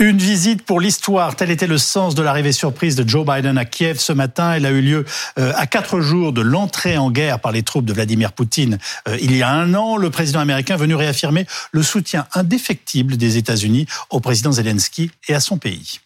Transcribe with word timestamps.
Une 0.00 0.18
visite 0.18 0.62
pour 0.62 0.80
l'histoire, 0.80 1.34
tel 1.34 1.50
était 1.50 1.66
le 1.66 1.76
sens 1.76 2.14
de 2.14 2.22
l'arrivée 2.22 2.52
surprise 2.52 2.94
de 2.94 3.08
Joe 3.08 3.26
Biden 3.26 3.58
à 3.58 3.64
Kiev 3.64 3.98
ce 3.98 4.12
matin. 4.12 4.52
Elle 4.52 4.64
a 4.64 4.70
eu 4.70 4.80
lieu 4.80 5.04
euh, 5.40 5.52
à 5.56 5.66
quatre 5.66 6.00
jours 6.00 6.32
de 6.32 6.40
l'entrée 6.40 6.96
en 6.96 7.10
guerre 7.10 7.40
par 7.40 7.50
les 7.50 7.64
troupes 7.64 7.84
de 7.84 7.92
Vladimir 7.92 8.30
Poutine. 8.30 8.78
Euh, 9.08 9.18
il 9.20 9.36
y 9.36 9.42
a 9.42 9.50
un 9.50 9.74
an, 9.74 9.96
le 9.96 10.08
président 10.10 10.38
américain 10.38 10.74
est 10.74 10.78
venu 10.78 10.94
réaffirmer 10.94 11.46
le 11.72 11.82
soutien 11.82 12.28
indéfectible 12.34 13.16
des 13.16 13.38
États-Unis 13.38 13.86
au 14.10 14.20
président 14.20 14.52
Zelensky 14.52 15.10
et 15.26 15.34
à 15.34 15.40
son 15.40 15.58
pays. 15.58 15.98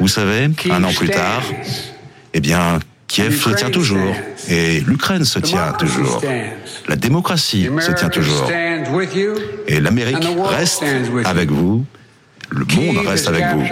Vous 0.00 0.08
savez, 0.08 0.48
un 0.70 0.82
an 0.82 0.92
plus 0.94 1.10
tard, 1.10 1.42
eh 2.32 2.40
bien, 2.40 2.78
Kiev 3.08 3.40
se 3.40 3.50
tient 3.50 3.70
toujours 3.70 4.14
et 4.48 4.80
l'Ukraine 4.80 5.24
se 5.24 5.38
tient 5.38 5.72
toujours. 5.72 6.22
La 6.88 6.96
démocratie 6.96 7.68
se 7.80 7.92
tient 7.92 8.10
toujours. 8.10 8.50
Et 9.66 9.80
l'Amérique 9.80 10.26
reste 10.44 10.84
avec 11.24 11.50
vous. 11.50 11.84
Le 12.50 12.64
monde 12.76 13.06
reste 13.06 13.28
avec 13.28 13.44
vous. 13.46 13.64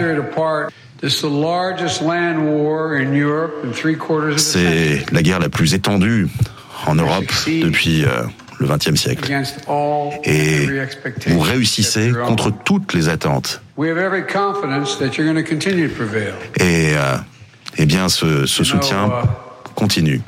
C'est 4.37 5.05
la 5.11 5.21
guerre 5.21 5.39
la 5.39 5.49
plus 5.49 5.73
étendue 5.73 6.27
en 6.85 6.95
Europe 6.95 7.25
depuis 7.47 8.03
euh, 8.03 8.23
le 8.59 8.67
XXe 8.67 8.95
siècle. 8.95 9.31
Et 10.23 10.67
vous 11.27 11.39
réussissez 11.39 12.11
contre 12.25 12.51
toutes 12.51 12.93
les 12.93 13.09
attentes. 13.09 13.61
Et 16.59 16.93
euh, 16.95 17.17
eh 17.77 17.85
bien, 17.85 18.09
ce, 18.09 18.45
ce 18.45 18.63
soutien 18.63 19.11
continue. 19.75 20.21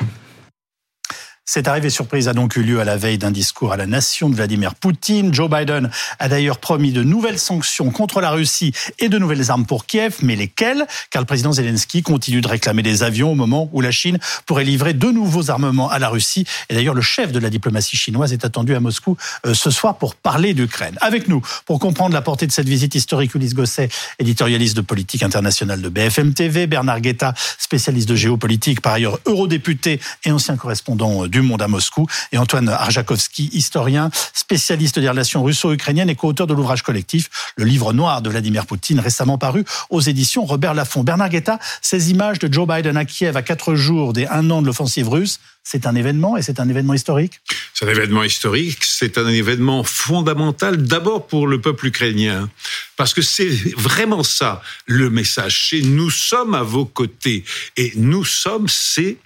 Cette 1.51 1.67
arrivée 1.67 1.89
surprise 1.89 2.27
a 2.27 2.33
donc 2.33 2.57
eu 2.57 2.61
lieu 2.61 2.79
à 2.79 2.83
la 2.83 2.95
veille 2.95 3.17
d'un 3.17 3.31
discours 3.31 3.73
à 3.73 3.75
la 3.75 3.87
nation 3.87 4.29
de 4.29 4.35
Vladimir 4.35 4.75
Poutine. 4.75 5.33
Joe 5.33 5.49
Biden 5.49 5.89
a 6.19 6.29
d'ailleurs 6.29 6.59
promis 6.59 6.91
de 6.91 7.01
nouvelles 7.01 7.39
sanctions 7.39 7.89
contre 7.89 8.21
la 8.21 8.29
Russie 8.29 8.71
et 8.99 9.09
de 9.09 9.17
nouvelles 9.17 9.49
armes 9.49 9.65
pour 9.65 9.87
Kiev, 9.87 10.17
mais 10.21 10.35
lesquelles? 10.35 10.85
Car 11.09 11.23
le 11.23 11.25
président 11.25 11.51
Zelensky 11.51 12.03
continue 12.03 12.41
de 12.41 12.47
réclamer 12.47 12.83
des 12.83 13.01
avions 13.01 13.31
au 13.31 13.33
moment 13.33 13.67
où 13.73 13.81
la 13.81 13.89
Chine 13.89 14.19
pourrait 14.45 14.63
livrer 14.63 14.93
de 14.93 15.07
nouveaux 15.07 15.49
armements 15.49 15.89
à 15.89 15.97
la 15.97 16.09
Russie. 16.09 16.45
Et 16.69 16.75
d'ailleurs, 16.75 16.93
le 16.93 17.01
chef 17.01 17.31
de 17.31 17.39
la 17.39 17.49
diplomatie 17.49 17.97
chinoise 17.97 18.31
est 18.31 18.45
attendu 18.45 18.75
à 18.75 18.79
Moscou 18.79 19.17
euh, 19.47 19.55
ce 19.55 19.71
soir 19.71 19.97
pour 19.97 20.13
parler 20.13 20.53
d'Ukraine. 20.53 20.99
Avec 21.01 21.27
nous, 21.27 21.41
pour 21.65 21.79
comprendre 21.79 22.13
la 22.13 22.21
portée 22.21 22.45
de 22.45 22.51
cette 22.51 22.69
visite 22.69 22.93
historique, 22.93 23.33
Ulysse 23.33 23.55
Gosset, 23.55 23.89
éditorialiste 24.19 24.75
de 24.75 24.81
politique 24.81 25.23
internationale 25.23 25.81
de 25.81 25.89
BFM 25.89 26.35
TV, 26.35 26.67
Bernard 26.67 27.01
Guetta, 27.01 27.33
spécialiste 27.57 28.07
de 28.07 28.13
géopolitique, 28.15 28.81
par 28.81 28.93
ailleurs 28.93 29.17
eurodéputé 29.25 29.99
et 30.25 30.31
ancien 30.31 30.55
correspondant 30.55 31.25
du 31.25 31.38
Monde 31.41 31.61
à 31.61 31.67
Moscou, 31.67 32.07
et 32.31 32.37
Antoine 32.37 32.69
Arjakovski, 32.69 33.49
historien, 33.53 34.09
spécialiste 34.33 34.99
des 34.99 35.09
relations 35.09 35.43
russo-ukrainiennes 35.43 36.09
et 36.09 36.15
co-auteur 36.15 36.47
de 36.47 36.53
l'ouvrage 36.53 36.81
collectif 36.81 37.29
Le 37.55 37.65
livre 37.65 37.93
noir 37.93 38.21
de 38.21 38.29
Vladimir 38.29 38.65
Poutine, 38.65 38.99
récemment 38.99 39.37
paru 39.37 39.65
aux 39.89 40.01
éditions 40.01 40.45
Robert 40.45 40.73
Laffont. 40.73 41.03
Bernard 41.03 41.29
Guetta, 41.29 41.59
ces 41.81 42.11
images 42.11 42.39
de 42.39 42.51
Joe 42.51 42.67
Biden 42.67 42.97
à 42.97 43.05
Kiev 43.05 43.37
à 43.37 43.41
quatre 43.41 43.75
jours 43.75 44.13
des 44.13 44.27
un 44.27 44.49
an 44.51 44.61
de 44.61 44.67
l'offensive 44.67 45.09
russe, 45.09 45.39
c'est 45.63 45.85
un 45.85 45.95
événement 45.95 46.37
et 46.37 46.41
c'est 46.41 46.59
un 46.59 46.67
événement 46.69 46.93
historique? 46.93 47.41
C'est 47.73 47.85
un 47.85 47.89
événement 47.89 48.23
historique, 48.23 48.83
c'est 48.83 49.17
un 49.17 49.27
événement 49.27 49.83
fondamental 49.83 50.83
d'abord 50.83 51.27
pour 51.27 51.47
le 51.47 51.61
peuple 51.61 51.87
ukrainien, 51.87 52.49
parce 52.97 53.13
que 53.13 53.21
c'est 53.21 53.49
vraiment 53.77 54.23
ça 54.23 54.61
le 54.85 55.09
message, 55.09 55.69
c'est 55.69 55.81
nous 55.81 56.09
sommes 56.09 56.55
à 56.55 56.63
vos 56.63 56.85
côtés 56.85 57.43
et 57.77 57.93
nous 57.95 58.25
sommes, 58.25 58.67
c'est 58.67 59.17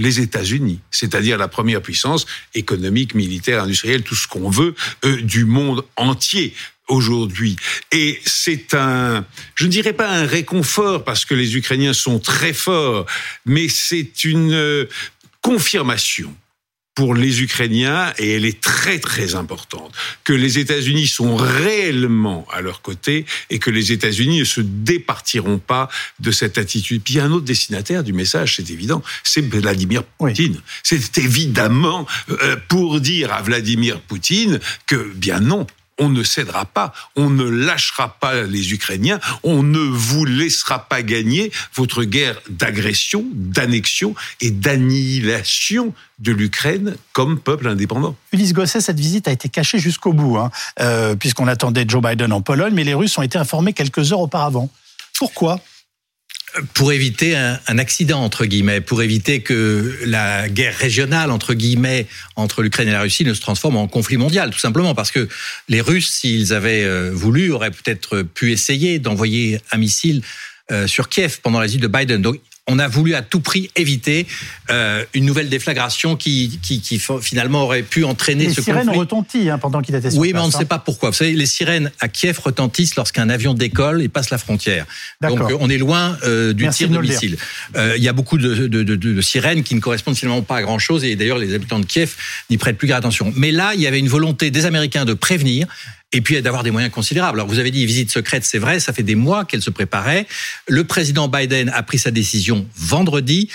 les 0.00 0.18
États-Unis, 0.20 0.80
c'est-à-dire 0.90 1.38
la 1.38 1.46
première 1.46 1.82
puissance 1.82 2.26
économique, 2.54 3.14
militaire, 3.14 3.62
industrielle, 3.62 4.02
tout 4.02 4.16
ce 4.16 4.26
qu'on 4.26 4.50
veut 4.50 4.74
euh, 5.04 5.20
du 5.20 5.44
monde 5.44 5.84
entier 5.96 6.54
aujourd'hui. 6.88 7.56
Et 7.92 8.20
c'est 8.24 8.74
un, 8.74 9.24
je 9.54 9.66
ne 9.66 9.70
dirais 9.70 9.92
pas 9.92 10.08
un 10.08 10.26
réconfort 10.26 11.04
parce 11.04 11.24
que 11.24 11.34
les 11.34 11.56
Ukrainiens 11.56 11.92
sont 11.92 12.18
très 12.18 12.54
forts, 12.54 13.06
mais 13.44 13.68
c'est 13.68 14.24
une 14.24 14.52
euh, 14.52 14.86
confirmation 15.42 16.34
pour 17.00 17.14
les 17.14 17.40
Ukrainiens, 17.40 18.12
et 18.18 18.32
elle 18.32 18.44
est 18.44 18.60
très 18.60 18.98
très 18.98 19.34
importante, 19.34 19.90
que 20.22 20.34
les 20.34 20.58
États-Unis 20.58 21.06
sont 21.06 21.34
réellement 21.34 22.46
à 22.52 22.60
leur 22.60 22.82
côté 22.82 23.24
et 23.48 23.58
que 23.58 23.70
les 23.70 23.90
États-Unis 23.92 24.40
ne 24.40 24.44
se 24.44 24.60
départiront 24.60 25.56
pas 25.56 25.88
de 26.18 26.30
cette 26.30 26.58
attitude. 26.58 27.00
Puis 27.02 27.14
il 27.14 27.16
y 27.16 27.20
a 27.20 27.24
un 27.24 27.32
autre 27.32 27.46
destinataire 27.46 28.04
du 28.04 28.12
message, 28.12 28.56
c'est 28.56 28.68
évident, 28.68 29.02
c'est 29.24 29.40
Vladimir 29.40 30.02
Poutine. 30.02 30.60
C'est 30.82 31.16
évidemment 31.16 32.06
euh, 32.28 32.56
pour 32.68 33.00
dire 33.00 33.32
à 33.32 33.40
Vladimir 33.40 34.02
Poutine 34.02 34.60
que, 34.86 35.10
bien 35.14 35.40
non, 35.40 35.66
on 36.00 36.08
ne 36.08 36.24
cédera 36.24 36.64
pas, 36.64 36.92
on 37.14 37.30
ne 37.30 37.44
lâchera 37.44 38.16
pas 38.18 38.42
les 38.42 38.72
Ukrainiens, 38.72 39.20
on 39.44 39.62
ne 39.62 39.78
vous 39.78 40.24
laissera 40.24 40.88
pas 40.88 41.02
gagner 41.02 41.52
votre 41.74 42.02
guerre 42.02 42.40
d'agression, 42.48 43.24
d'annexion 43.32 44.14
et 44.40 44.50
d'annihilation 44.50 45.94
de 46.18 46.32
l'Ukraine 46.32 46.96
comme 47.12 47.38
peuple 47.38 47.68
indépendant. 47.68 48.16
Ulysse 48.32 48.52
Gosset, 48.52 48.80
cette 48.80 48.98
visite 48.98 49.28
a 49.28 49.32
été 49.32 49.48
cachée 49.48 49.78
jusqu'au 49.78 50.12
bout, 50.12 50.38
hein, 50.38 50.50
euh, 50.80 51.14
puisqu'on 51.14 51.46
attendait 51.46 51.84
Joe 51.86 52.02
Biden 52.02 52.32
en 52.32 52.40
Pologne, 52.40 52.74
mais 52.74 52.84
les 52.84 52.94
Russes 52.94 53.16
ont 53.18 53.22
été 53.22 53.38
informés 53.38 53.72
quelques 53.72 54.12
heures 54.12 54.20
auparavant. 54.20 54.70
Pourquoi? 55.18 55.60
Pour 56.74 56.92
éviter 56.92 57.36
un, 57.36 57.78
accident 57.78 58.22
entre 58.22 58.44
guillemets, 58.44 58.80
pour 58.80 59.02
éviter 59.02 59.40
que 59.40 59.98
la 60.04 60.48
guerre 60.48 60.76
régionale 60.76 61.30
entre 61.30 61.54
guillemets 61.54 62.06
entre 62.36 62.62
l'Ukraine 62.62 62.88
et 62.88 62.92
la 62.92 63.02
Russie 63.02 63.24
ne 63.24 63.34
se 63.34 63.40
transforme 63.40 63.76
en 63.76 63.86
conflit 63.88 64.16
mondial, 64.16 64.50
tout 64.50 64.58
simplement 64.58 64.94
parce 64.94 65.10
que 65.10 65.28
les 65.68 65.80
Russes, 65.80 66.10
s'ils 66.10 66.52
avaient 66.52 66.84
euh, 66.84 67.10
voulu, 67.12 67.52
auraient 67.52 67.70
peut-être 67.70 68.22
pu 68.22 68.52
essayer 68.52 68.98
d'envoyer 68.98 69.60
un 69.70 69.78
missile 69.78 70.22
euh, 70.70 70.86
sur 70.86 71.08
Kiev 71.08 71.40
pendant 71.42 71.58
la 71.58 71.66
visite 71.66 71.82
de 71.82 71.88
Biden. 71.88 72.22
On 72.66 72.78
a 72.78 72.88
voulu 72.88 73.14
à 73.14 73.22
tout 73.22 73.40
prix 73.40 73.70
éviter 73.74 74.26
euh, 74.70 75.04
une 75.14 75.24
nouvelle 75.24 75.48
déflagration 75.48 76.16
qui, 76.16 76.58
qui, 76.62 77.00
finalement 77.20 77.64
aurait 77.64 77.82
pu 77.82 78.04
entraîner 78.04 78.44
les 78.44 78.50
ce 78.50 78.56
conflit. 78.56 78.72
Les 78.72 78.80
sirènes 78.80 78.96
ont 78.96 79.00
retenti 79.00 79.50
hein, 79.50 79.58
pendant 79.58 79.82
qu'il 79.82 79.94
était 79.94 80.10
sur 80.10 80.20
Oui, 80.20 80.32
mais 80.32 80.40
on 80.40 80.46
ne 80.46 80.52
sait 80.52 80.58
hein. 80.58 80.66
pas 80.66 80.78
pourquoi. 80.78 81.10
Vous 81.10 81.16
savez, 81.16 81.32
les 81.32 81.46
sirènes 81.46 81.90
à 82.00 82.08
Kiev 82.08 82.38
retentissent 82.42 82.96
lorsqu'un 82.96 83.28
avion 83.28 83.54
décolle 83.54 84.02
et 84.02 84.08
passe 84.08 84.30
la 84.30 84.38
frontière. 84.38 84.86
Donc 85.20 85.40
on 85.58 85.68
est 85.68 85.78
loin 85.78 86.16
euh, 86.24 86.52
du 86.52 86.68
tir 86.68 86.88
de, 86.88 86.98
missile. 86.98 87.36
Euh, 87.76 87.94
il 87.96 88.02
y 88.02 88.08
a 88.08 88.12
beaucoup 88.12 88.38
de, 88.38 88.66
de, 88.66 88.82
de, 88.82 89.20
sirènes 89.20 89.62
qui 89.62 89.74
ne 89.74 89.80
correspondent 89.80 90.16
finalement 90.16 90.42
pas 90.42 90.56
à 90.56 90.62
grand-chose 90.62 91.04
et 91.04 91.16
d'ailleurs 91.16 91.38
les 91.38 91.54
habitants 91.54 91.80
de 91.80 91.86
Kiev 91.86 92.14
n'y 92.50 92.58
prêtent 92.58 92.78
plus 92.78 92.86
grande 92.86 92.98
attention. 92.98 93.32
Mais 93.36 93.50
là, 93.50 93.72
il 93.74 93.80
y 93.80 93.86
avait 93.86 93.98
une 93.98 94.08
volonté 94.08 94.50
des 94.50 94.66
Américains 94.66 95.04
de 95.04 95.14
prévenir 95.14 95.66
et 96.12 96.20
puis 96.20 96.40
d'avoir 96.42 96.62
des 96.62 96.70
moyens 96.70 96.92
considérables. 96.92 97.38
Alors 97.38 97.48
vous 97.48 97.58
avez 97.58 97.70
dit 97.70 97.86
visite 97.86 98.10
secrète, 98.10 98.44
c'est 98.44 98.58
vrai, 98.58 98.80
ça 98.80 98.92
fait 98.92 99.02
des 99.02 99.14
mois 99.14 99.44
qu'elle 99.44 99.62
se 99.62 99.70
préparait. 99.70 100.26
Le 100.66 100.84
président 100.84 101.28
Biden 101.28 101.68
a 101.70 101.82
pris 101.82 101.98
sa 101.98 102.10
décision 102.10 102.66
vendredi 102.76 103.48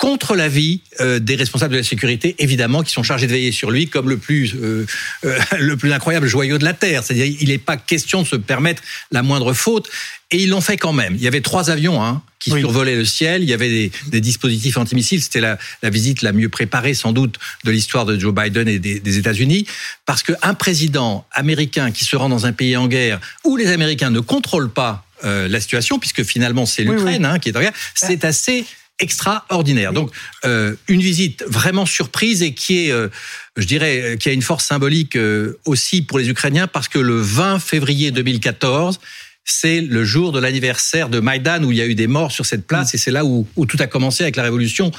contre 0.00 0.34
l'avis 0.34 0.80
euh, 1.00 1.18
des 1.18 1.36
responsables 1.36 1.74
de 1.74 1.78
la 1.78 1.84
sécurité, 1.84 2.34
évidemment, 2.38 2.82
qui 2.82 2.90
sont 2.90 3.02
chargés 3.02 3.26
de 3.26 3.32
veiller 3.32 3.52
sur 3.52 3.70
lui 3.70 3.86
comme 3.86 4.08
le 4.08 4.16
plus 4.16 4.54
euh, 4.54 4.86
euh, 5.26 5.38
le 5.58 5.76
plus 5.76 5.92
incroyable 5.92 6.26
joyau 6.26 6.56
de 6.56 6.64
la 6.64 6.72
terre. 6.72 7.04
C'est-à-dire, 7.04 7.26
il 7.26 7.50
n'est 7.50 7.58
pas 7.58 7.76
question 7.76 8.22
de 8.22 8.26
se 8.26 8.36
permettre 8.36 8.82
la 9.12 9.22
moindre 9.22 9.52
faute, 9.52 9.90
et 10.30 10.38
ils 10.38 10.48
l'ont 10.48 10.62
fait 10.62 10.78
quand 10.78 10.94
même. 10.94 11.16
Il 11.16 11.22
y 11.22 11.28
avait 11.28 11.42
trois 11.42 11.68
avions 11.68 12.02
hein, 12.02 12.22
qui 12.38 12.48
survolaient 12.48 12.96
le 12.96 13.04
ciel. 13.04 13.42
Il 13.42 13.50
y 13.50 13.52
avait 13.52 13.68
des, 13.68 13.92
des 14.06 14.22
dispositifs 14.22 14.78
antimissiles. 14.78 15.20
C'était 15.20 15.40
la, 15.40 15.58
la, 15.82 15.90
visite 15.90 16.22
la 16.22 16.32
mieux 16.32 16.48
préparée, 16.48 16.94
sans 16.94 17.12
doute, 17.12 17.38
de 17.64 17.70
l'histoire 17.70 18.06
de 18.06 18.18
Joe 18.18 18.34
Biden 18.34 18.68
et 18.68 18.78
des, 18.78 19.00
des 19.00 19.18
États-Unis, 19.18 19.66
parce 20.06 20.22
qu'un 20.22 20.54
président 20.54 21.26
américain 21.30 21.90
qui 21.90 22.06
se 22.06 22.16
rend 22.16 22.30
dans 22.30 22.46
un 22.46 22.52
pays 22.52 22.74
en 22.74 22.88
guerre 22.88 23.20
où 23.44 23.58
les 23.58 23.66
Américains 23.66 24.10
ne 24.10 24.20
contrôlent 24.20 24.72
pas 24.72 25.04
la 25.22 25.60
situation, 25.60 25.98
puisque 25.98 26.22
finalement 26.22 26.64
c'est 26.64 26.82
l'Ukraine 26.82 27.26
hein, 27.26 27.38
qui 27.38 27.50
est 27.50 27.56
en 27.58 27.60
guerre, 27.60 27.74
c'est 27.94 28.24
assez 28.24 28.64
extraordinaire. 29.00 29.92
Donc 29.92 30.12
euh, 30.44 30.74
une 30.88 31.00
visite 31.00 31.44
vraiment 31.48 31.86
surprise 31.86 32.42
et 32.42 32.54
qui 32.54 32.86
est, 32.86 32.92
euh, 32.92 33.08
je 33.56 33.66
dirais, 33.66 34.00
euh, 34.02 34.16
qui 34.16 34.28
a 34.28 34.32
une 34.32 34.42
force 34.42 34.66
symbolique 34.66 35.18
aussi 35.64 36.02
pour 36.02 36.18
les 36.18 36.28
Ukrainiens 36.28 36.66
parce 36.66 36.88
que 36.88 36.98
le 36.98 37.20
20 37.20 37.58
février 37.58 38.10
2014 38.10 39.00
c'est 39.42 39.80
le 39.80 40.04
jour 40.04 40.32
de 40.32 40.38
l'anniversaire 40.38 41.08
de 41.08 41.18
Maïdan 41.18 41.64
où 41.64 41.72
il 41.72 41.78
y 41.78 41.80
a 41.80 41.86
eu 41.86 41.94
des 41.94 42.06
morts 42.06 42.30
sur 42.30 42.44
cette 42.46 42.66
place 42.66 42.92
mm. 42.92 42.96
et 42.96 42.98
c'est 42.98 43.10
là 43.10 43.24
où, 43.24 43.46
tout 43.66 43.78
a 43.80 43.86
commencé 43.86 44.22
avec 44.22 44.36
la 44.36 44.42
révolution 44.42 44.92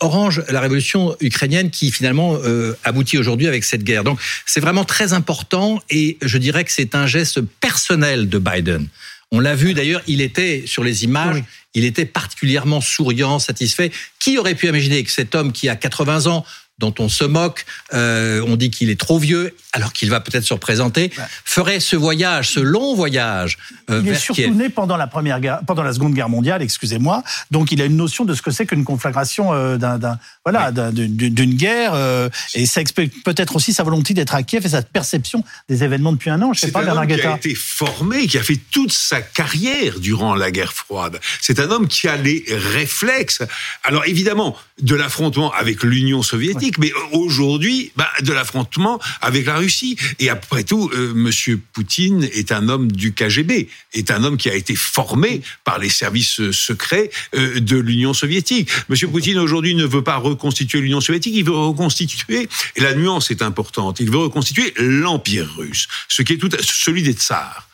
orange, 0.00 0.42
la 0.48 0.60
révolution 0.60 1.16
ukrainienne 1.20 1.70
qui 1.70 1.90
finalement 1.90 2.36
aboutit 2.84 3.16
aujourd'hui 3.16 3.46
avec 3.46 3.64
cette 3.64 3.84
guerre. 3.84 4.04
Donc 4.04 4.18
c'est 4.44 4.60
vraiment 4.60 4.84
très 4.84 5.12
important 5.12 5.80
et 5.88 6.18
je 6.20 6.36
dirais 6.36 6.64
que 6.64 6.72
c'est 6.72 6.94
un 6.94 7.06
geste 7.06 7.40
personnel 7.60 8.28
de 8.28 8.38
Biden. 8.38 8.88
On 9.32 9.40
l'a 9.40 9.54
vu 9.54 9.74
d'ailleurs, 9.74 10.02
il 10.06 10.20
était 10.20 10.64
sur 10.66 10.82
les 10.82 11.04
images, 11.04 11.42
il 11.74 11.84
était 11.84 12.04
particulièrement 12.04 12.80
souriant, 12.80 13.38
satisfait. 13.38 13.92
Qui 14.18 14.38
aurait 14.38 14.56
pu 14.56 14.68
imaginer 14.68 15.04
que 15.04 15.10
cet 15.10 15.34
homme 15.34 15.52
qui 15.52 15.68
a 15.68 15.76
80 15.76 16.26
ans, 16.26 16.44
dont 16.80 16.94
on 16.98 17.08
se 17.08 17.24
moque, 17.24 17.66
euh, 17.92 18.44
on 18.48 18.56
dit 18.56 18.70
qu'il 18.70 18.90
est 18.90 18.98
trop 18.98 19.18
vieux, 19.18 19.54
alors 19.72 19.92
qu'il 19.92 20.10
va 20.10 20.20
peut-être 20.20 20.44
se 20.44 20.54
représenter, 20.54 21.12
ferait 21.44 21.78
ce 21.78 21.94
voyage, 21.94 22.50
ce 22.50 22.60
long 22.60 22.94
voyage 22.94 23.58
euh, 23.90 24.00
Il 24.02 24.10
est 24.10 24.14
surtout 24.16 24.54
né 24.54 24.68
pendant 24.68 24.96
la 24.96 25.06
première 25.06 25.40
guerre, 25.40 25.60
pendant 25.66 25.82
la 25.82 25.92
Seconde 25.92 26.14
Guerre 26.14 26.28
mondiale, 26.28 26.62
excusez-moi. 26.62 27.22
Donc 27.50 27.70
il 27.70 27.80
a 27.80 27.84
une 27.84 27.96
notion 27.96 28.24
de 28.24 28.34
ce 28.34 28.42
que 28.42 28.50
c'est 28.50 28.66
qu'une 28.66 28.84
conflagration 28.84 29.52
euh, 29.52 29.76
d'un, 29.76 30.18
voilà, 30.44 30.72
d'une 30.72 31.54
guerre, 31.54 31.92
euh, 31.94 32.28
et 32.54 32.66
ça 32.66 32.80
explique 32.80 33.22
peut-être 33.22 33.54
aussi 33.56 33.72
sa 33.72 33.82
volonté 33.82 34.14
d'être 34.14 34.34
à 34.34 34.42
Kiev 34.42 34.64
et 34.64 34.70
sa 34.70 34.82
perception 34.82 35.44
des 35.68 35.84
événements 35.84 36.12
depuis 36.12 36.30
un 36.30 36.40
an. 36.42 36.52
Je 36.52 36.60
sais 36.60 36.72
pas, 36.72 36.80
un 36.80 36.96
homme 36.96 37.06
qui 37.06 37.20
a 37.20 37.36
été 37.36 37.54
formé, 37.54 38.26
qui 38.26 38.38
a 38.38 38.42
fait 38.42 38.58
toute 38.70 38.92
sa 38.92 39.20
carrière 39.20 40.00
durant 40.00 40.34
la 40.34 40.50
guerre 40.50 40.72
froide. 40.72 41.20
C'est 41.40 41.60
un 41.60 41.70
homme 41.70 41.86
qui 41.86 42.08
a 42.08 42.16
les 42.16 42.44
réflexes. 42.48 43.42
Alors 43.84 44.06
évidemment, 44.06 44.56
de 44.82 44.94
l'affrontement 44.94 45.52
avec 45.52 45.82
l'Union 45.82 46.22
soviétique, 46.22 46.69
mais 46.78 46.92
aujourd'hui, 47.12 47.92
bah, 47.96 48.10
de 48.22 48.32
l'affrontement 48.32 49.00
avec 49.20 49.46
la 49.46 49.56
Russie. 49.56 49.96
Et 50.18 50.28
après 50.28 50.64
tout, 50.64 50.90
euh, 50.94 51.12
Monsieur 51.14 51.60
Poutine 51.72 52.28
est 52.32 52.52
un 52.52 52.68
homme 52.68 52.90
du 52.90 53.12
KGB, 53.12 53.68
est 53.94 54.10
un 54.10 54.24
homme 54.24 54.36
qui 54.36 54.48
a 54.48 54.54
été 54.54 54.74
formé 54.74 55.42
par 55.64 55.78
les 55.78 55.88
services 55.88 56.50
secrets 56.50 57.10
euh, 57.34 57.60
de 57.60 57.76
l'Union 57.76 58.14
soviétique. 58.14 58.68
Monsieur 58.88 59.08
Poutine 59.08 59.38
aujourd'hui 59.38 59.74
ne 59.74 59.84
veut 59.84 60.04
pas 60.04 60.16
reconstituer 60.16 60.80
l'Union 60.80 61.00
soviétique, 61.00 61.34
il 61.36 61.44
veut 61.44 61.56
reconstituer, 61.56 62.48
et 62.76 62.80
la 62.80 62.94
nuance 62.94 63.30
est 63.30 63.42
importante, 63.42 64.00
il 64.00 64.10
veut 64.10 64.18
reconstituer 64.18 64.72
l'Empire 64.76 65.48
russe, 65.56 65.88
ce 66.08 66.22
qui 66.22 66.34
est 66.34 66.38
tout, 66.38 66.50
celui 66.62 67.02
des 67.02 67.12
tsars 67.12 67.69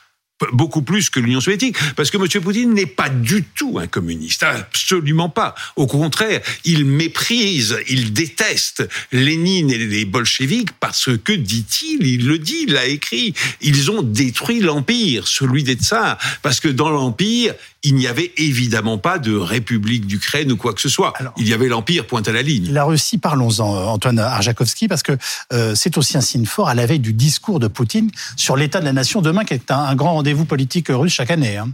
beaucoup 0.53 0.83
plus 0.83 1.11
que 1.11 1.21
l'Union 1.21 1.41
soviétique, 1.41 1.77
parce 1.95 2.11
que 2.11 2.19
M. 2.19 2.43
Poutine 2.43 2.75
n'est 2.75 2.87
pas 2.87 3.09
du 3.09 3.43
tout 3.43 3.79
un 3.79 3.87
communiste, 3.87 4.43
absolument 4.43 5.29
pas. 5.29 5.55
Au 5.77 5.87
contraire, 5.87 6.41
il 6.65 6.85
méprise, 6.85 7.79
il 7.89 8.13
déteste 8.13 8.89
Lénine 9.13 9.71
et 9.71 9.79
les 9.79 10.05
bolcheviks 10.05 10.73
parce 10.79 11.11
que, 11.25 11.33
dit-il, 11.33 12.07
il 12.07 12.27
le 12.27 12.39
dit, 12.39 12.65
il 12.67 12.75
l'a 12.75 12.87
écrit, 12.87 13.35
ils 13.63 13.91
ont 13.91 14.03
détruit 14.03 14.61
l'Empire, 14.61 15.27
celui 15.27 15.63
des 15.63 15.75
tsars, 15.75 16.19
parce 16.43 16.61
que 16.61 16.69
dans 16.69 16.91
l'Empire, 16.91 17.55
il 17.87 17.95
n'y 17.95 18.09
avait 18.09 18.33
évidemment 18.37 18.99
pas 18.99 19.21
de 19.21 19.33
République 19.37 20.07
d'Ukraine 20.07 20.51
ou 20.51 20.57
quoi 20.57 20.75
que 20.75 20.81
ce 20.81 20.89
soit. 20.89 21.13
il 21.37 21.49
y 21.49 21.55
avait 21.55 21.69
l'Empire, 21.69 22.05
pointe 22.07 22.27
à 22.27 22.33
la 22.33 22.43
ligne. 22.43 22.73
La 22.73 22.83
Russie, 22.83 23.17
parlons-en, 23.17 23.65
Antoine 23.65 24.19
Arjakovski, 24.19 24.89
parce 24.89 25.05
que 25.05 25.17
euh, 25.53 25.77
c'est 25.77 25.97
aussi 25.97 26.17
un 26.17 26.21
signe 26.21 26.47
fort 26.47 26.69
à 26.69 26.75
la 26.75 26.85
veille 26.85 26.99
du 26.99 27.13
discours 27.13 27.61
de 27.61 27.69
Poutine 27.69 28.11
sur 28.37 28.57
l'état 28.57 28.81
de 28.81 28.85
la 28.85 28.93
nation 28.93 29.23
demain, 29.23 29.45
qui 29.45 29.55
est 29.55 29.71
un, 29.71 29.95
grand 29.95 30.15
rendez-vous 30.15 30.45
politique 30.45 30.89
russe 30.89 31.13
chaque 31.13 31.31
année. 31.31 31.59
Hein. 31.59 31.71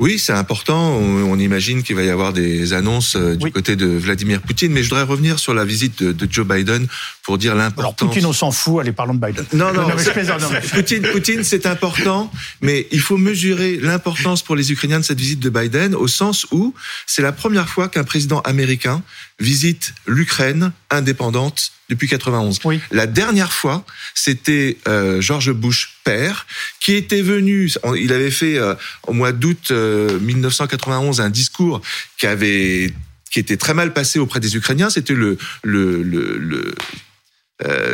Oui, 0.00 0.18
c'est 0.18 0.32
important. 0.32 0.96
On, 0.96 1.38
imagine 1.38 1.84
qu'il 1.84 1.94
va 1.94 2.02
y 2.02 2.10
avoir 2.10 2.32
des 2.32 2.72
annonces 2.72 3.14
euh, 3.14 3.36
du 3.36 3.52
côté 3.52 3.76
de 3.76 3.86
Vladimir 3.86 4.40
Poutine. 4.40 4.72
Mais 4.72 4.82
je 4.82 4.88
voudrais 4.88 5.04
revenir 5.04 5.38
sur 5.38 5.54
la 5.54 5.64
visite 5.64 6.02
de, 6.02 6.28
Joe 6.28 6.44
Biden 6.44 6.88
pour 7.22 7.38
dire 7.38 7.54
l'importance. 7.54 8.02
Alors 8.02 8.10
Poutine, 8.10 8.26
on 8.26 8.32
s'en 8.32 8.50
fout. 8.50 8.80
Allez, 8.80 8.90
parlons 8.90 9.14
de 9.14 9.24
Biden. 9.24 9.44
Non, 9.52 9.72
non, 9.72 9.86
Poutine, 10.72 11.02
Poutine, 11.12 11.44
c'est 11.44 11.66
important, 11.66 12.32
mais 12.60 12.88
il 12.90 13.00
faut 13.00 13.16
mesurer 13.16 13.76
l'importance 13.76 14.42
pour 14.42 14.56
les 14.56 14.72
Ukrainiens 14.72 14.98
de 14.98 15.04
cette 15.04 15.20
visite 15.20 15.40
de 15.40 15.50
Biden 15.50 15.94
au 15.94 16.08
sens 16.08 16.46
où 16.50 16.74
c'est 17.06 17.22
la 17.22 17.32
première 17.32 17.68
fois 17.68 17.88
qu'un 17.88 18.04
président 18.04 18.40
américain 18.40 19.02
visite 19.40 19.94
l'Ukraine 20.06 20.72
indépendante 20.90 21.72
depuis 21.88 22.08
91. 22.08 22.60
Oui. 22.64 22.80
La 22.90 23.06
dernière 23.06 23.52
fois, 23.52 23.84
c'était 24.14 24.78
euh, 24.88 25.20
George 25.20 25.52
Bush 25.52 25.96
père 26.04 26.46
qui 26.80 26.94
était 26.94 27.22
venu. 27.22 27.70
Il 27.96 28.12
avait 28.12 28.30
fait 28.30 28.58
euh, 28.58 28.74
au 29.06 29.12
mois 29.12 29.32
d'août 29.32 29.70
1991 29.70 31.20
euh, 31.20 31.24
un 31.24 31.30
discours 31.30 31.82
qui 32.18 32.26
avait 32.26 32.92
qui 33.30 33.40
était 33.40 33.56
très 33.56 33.74
mal 33.74 33.92
passé 33.92 34.18
auprès 34.18 34.38
des 34.38 34.56
Ukrainiens. 34.56 34.90
C'était 34.90 35.14
le 35.14 35.36
le 35.62 36.02
le, 36.02 36.38
le 36.38 36.74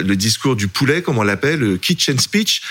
le 0.02 0.16
discours 0.16 0.56
du 0.56 0.66
poulet, 0.66 1.00
comme 1.00 1.18
on 1.18 1.22
l'appelle, 1.22 1.60
le 1.60 1.76
kitchen 1.76 2.18
speech, 2.18 2.62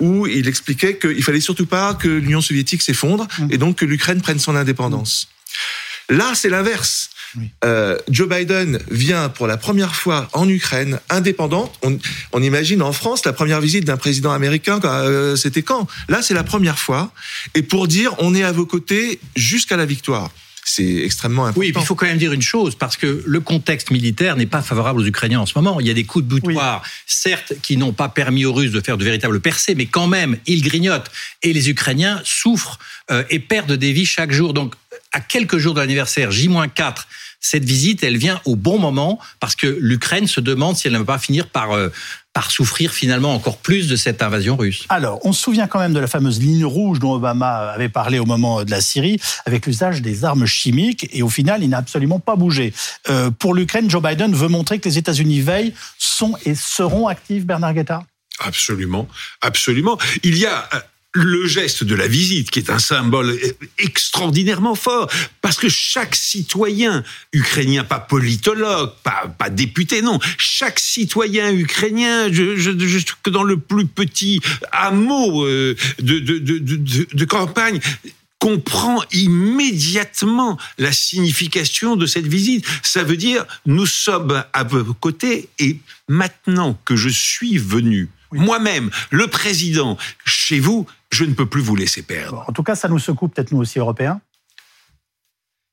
où 0.00 0.26
il 0.26 0.48
expliquait 0.48 0.96
qu'il 0.98 1.22
fallait 1.22 1.42
surtout 1.42 1.66
pas 1.66 1.94
que 1.94 2.08
l'Union 2.08 2.40
soviétique 2.40 2.82
s'effondre 2.82 3.28
mmh. 3.38 3.46
et 3.50 3.58
donc 3.58 3.76
que 3.76 3.84
l'Ukraine 3.84 4.20
prenne 4.20 4.40
son 4.40 4.56
indépendance. 4.56 5.28
Là, 6.08 6.32
c'est 6.34 6.48
l'inverse. 6.48 7.10
Euh, 7.64 7.98
Joe 8.08 8.28
Biden 8.28 8.78
vient 8.90 9.28
pour 9.28 9.46
la 9.46 9.56
première 9.56 9.94
fois 9.94 10.28
en 10.32 10.48
Ukraine, 10.48 11.00
indépendante. 11.10 11.78
On, 12.32 12.42
imagine 12.42 12.82
en 12.82 12.92
France 12.92 13.24
la 13.24 13.32
première 13.32 13.60
visite 13.60 13.84
d'un 13.84 13.96
président 13.96 14.32
américain, 14.32 14.80
euh, 14.84 15.36
c'était 15.36 15.62
quand? 15.62 15.86
Là, 16.08 16.22
c'est 16.22 16.34
la 16.34 16.44
première 16.44 16.78
fois. 16.78 17.12
Et 17.54 17.62
pour 17.62 17.88
dire, 17.88 18.14
on 18.18 18.34
est 18.34 18.42
à 18.42 18.52
vos 18.52 18.66
côtés 18.66 19.20
jusqu'à 19.36 19.76
la 19.76 19.86
victoire 19.86 20.30
c'est 20.64 20.98
extrêmement 20.98 21.46
important. 21.46 21.60
Oui, 21.60 21.72
il 21.74 21.84
faut 21.84 21.94
quand 21.94 22.06
même 22.06 22.18
dire 22.18 22.32
une 22.32 22.42
chose, 22.42 22.74
parce 22.76 22.96
que 22.96 23.22
le 23.26 23.40
contexte 23.40 23.90
militaire 23.90 24.36
n'est 24.36 24.46
pas 24.46 24.62
favorable 24.62 25.00
aux 25.00 25.04
Ukrainiens 25.04 25.40
en 25.40 25.46
ce 25.46 25.52
moment. 25.56 25.80
Il 25.80 25.86
y 25.86 25.90
a 25.90 25.94
des 25.94 26.04
coups 26.04 26.24
de 26.24 26.30
boutoir, 26.30 26.82
certes, 27.06 27.54
qui 27.62 27.76
n'ont 27.76 27.92
pas 27.92 28.08
permis 28.08 28.44
aux 28.44 28.52
Russes 28.52 28.70
de 28.70 28.80
faire 28.80 28.96
de 28.96 29.04
véritables 29.04 29.40
percées, 29.40 29.74
mais 29.74 29.86
quand 29.86 30.06
même, 30.06 30.38
ils 30.46 30.62
grignotent. 30.62 31.10
Et 31.42 31.52
les 31.52 31.68
Ukrainiens 31.68 32.20
souffrent 32.24 32.78
euh, 33.10 33.24
et 33.30 33.38
perdent 33.40 33.72
des 33.72 33.92
vies 33.92 34.06
chaque 34.06 34.32
jour. 34.32 34.54
Donc, 34.54 34.74
à 35.12 35.20
quelques 35.20 35.58
jours 35.58 35.74
de 35.74 35.80
l'anniversaire, 35.80 36.30
J-4, 36.30 37.06
cette 37.40 37.64
visite, 37.64 38.04
elle 38.04 38.16
vient 38.16 38.40
au 38.44 38.54
bon 38.54 38.78
moment 38.78 39.18
parce 39.40 39.56
que 39.56 39.66
l'Ukraine 39.80 40.28
se 40.28 40.40
demande 40.40 40.76
si 40.76 40.86
elle 40.86 40.92
ne 40.92 40.98
va 40.98 41.04
pas 41.04 41.18
finir 41.18 41.48
par 41.48 41.72
euh, 41.72 41.88
par 42.32 42.50
souffrir 42.50 42.92
finalement 42.92 43.34
encore 43.34 43.58
plus 43.58 43.88
de 43.88 43.96
cette 43.96 44.22
invasion 44.22 44.56
russe. 44.56 44.84
Alors, 44.88 45.20
on 45.24 45.32
se 45.32 45.42
souvient 45.42 45.66
quand 45.66 45.78
même 45.78 45.92
de 45.92 46.00
la 46.00 46.06
fameuse 46.06 46.40
ligne 46.40 46.64
rouge 46.64 46.98
dont 46.98 47.12
Obama 47.12 47.72
avait 47.72 47.90
parlé 47.90 48.18
au 48.18 48.24
moment 48.24 48.64
de 48.64 48.70
la 48.70 48.80
Syrie, 48.80 49.20
avec 49.44 49.66
l'usage 49.66 50.00
des 50.00 50.24
armes 50.24 50.46
chimiques, 50.46 51.08
et 51.12 51.22
au 51.22 51.28
final, 51.28 51.62
il 51.62 51.68
n'a 51.68 51.78
absolument 51.78 52.20
pas 52.20 52.36
bougé. 52.36 52.72
Euh, 53.10 53.30
pour 53.30 53.54
l'Ukraine, 53.54 53.90
Joe 53.90 54.02
Biden 54.02 54.34
veut 54.34 54.48
montrer 54.48 54.78
que 54.78 54.88
les 54.88 54.96
États-Unis 54.96 55.42
veillent, 55.42 55.74
sont 55.98 56.34
et 56.46 56.54
seront 56.54 57.06
actifs, 57.06 57.44
Bernard 57.44 57.74
Guetta? 57.74 58.02
Absolument, 58.40 59.06
absolument. 59.42 59.98
Il 60.22 60.38
y 60.38 60.46
a 60.46 60.68
euh, 60.72 60.80
le 61.14 61.46
geste 61.46 61.84
de 61.84 61.94
la 61.94 62.08
visite, 62.08 62.50
qui 62.50 62.58
est 62.58 62.70
un 62.70 62.78
symbole 62.78 63.38
extraordinairement 63.78 64.74
fort, 64.74 65.10
parce 65.40 65.56
que 65.56 65.68
chaque 65.68 66.14
citoyen 66.14 67.04
ukrainien, 67.32 67.84
pas 67.84 68.00
politologue, 68.00 68.92
pas, 69.02 69.34
pas 69.38 69.50
député, 69.50 70.00
non, 70.00 70.18
chaque 70.38 70.78
citoyen 70.78 71.52
ukrainien, 71.52 72.32
je, 72.32 72.56
je, 72.56 73.00
que 73.22 73.30
dans 73.30 73.42
le 73.42 73.58
plus 73.58 73.86
petit 73.86 74.40
hameau 74.72 75.44
euh, 75.44 75.76
de, 75.98 76.18
de, 76.18 76.38
de, 76.38 77.06
de 77.12 77.24
campagne, 77.24 77.80
comprend 78.38 79.04
immédiatement 79.12 80.58
la 80.76 80.90
signification 80.90 81.94
de 81.94 82.06
cette 82.06 82.26
visite. 82.26 82.66
Ça 82.82 83.04
veut 83.04 83.16
dire, 83.16 83.46
nous 83.66 83.86
sommes 83.86 84.42
à 84.52 84.64
vos 84.64 84.94
côtés 84.94 85.48
et 85.60 85.78
maintenant 86.08 86.76
que 86.84 86.96
je 86.96 87.08
suis 87.08 87.56
venu, 87.56 88.08
moi-même, 88.32 88.90
le 89.10 89.28
président, 89.28 89.96
chez 90.24 90.58
vous, 90.58 90.88
je 91.12 91.24
ne 91.24 91.34
peux 91.34 91.46
plus 91.46 91.60
vous 91.60 91.76
laisser 91.76 92.02
perdre. 92.02 92.44
En 92.48 92.52
tout 92.52 92.62
cas, 92.62 92.74
ça 92.74 92.88
nous 92.88 92.98
secoue 92.98 93.28
peut-être 93.28 93.52
nous 93.52 93.58
aussi 93.58 93.78
Européens. 93.78 94.20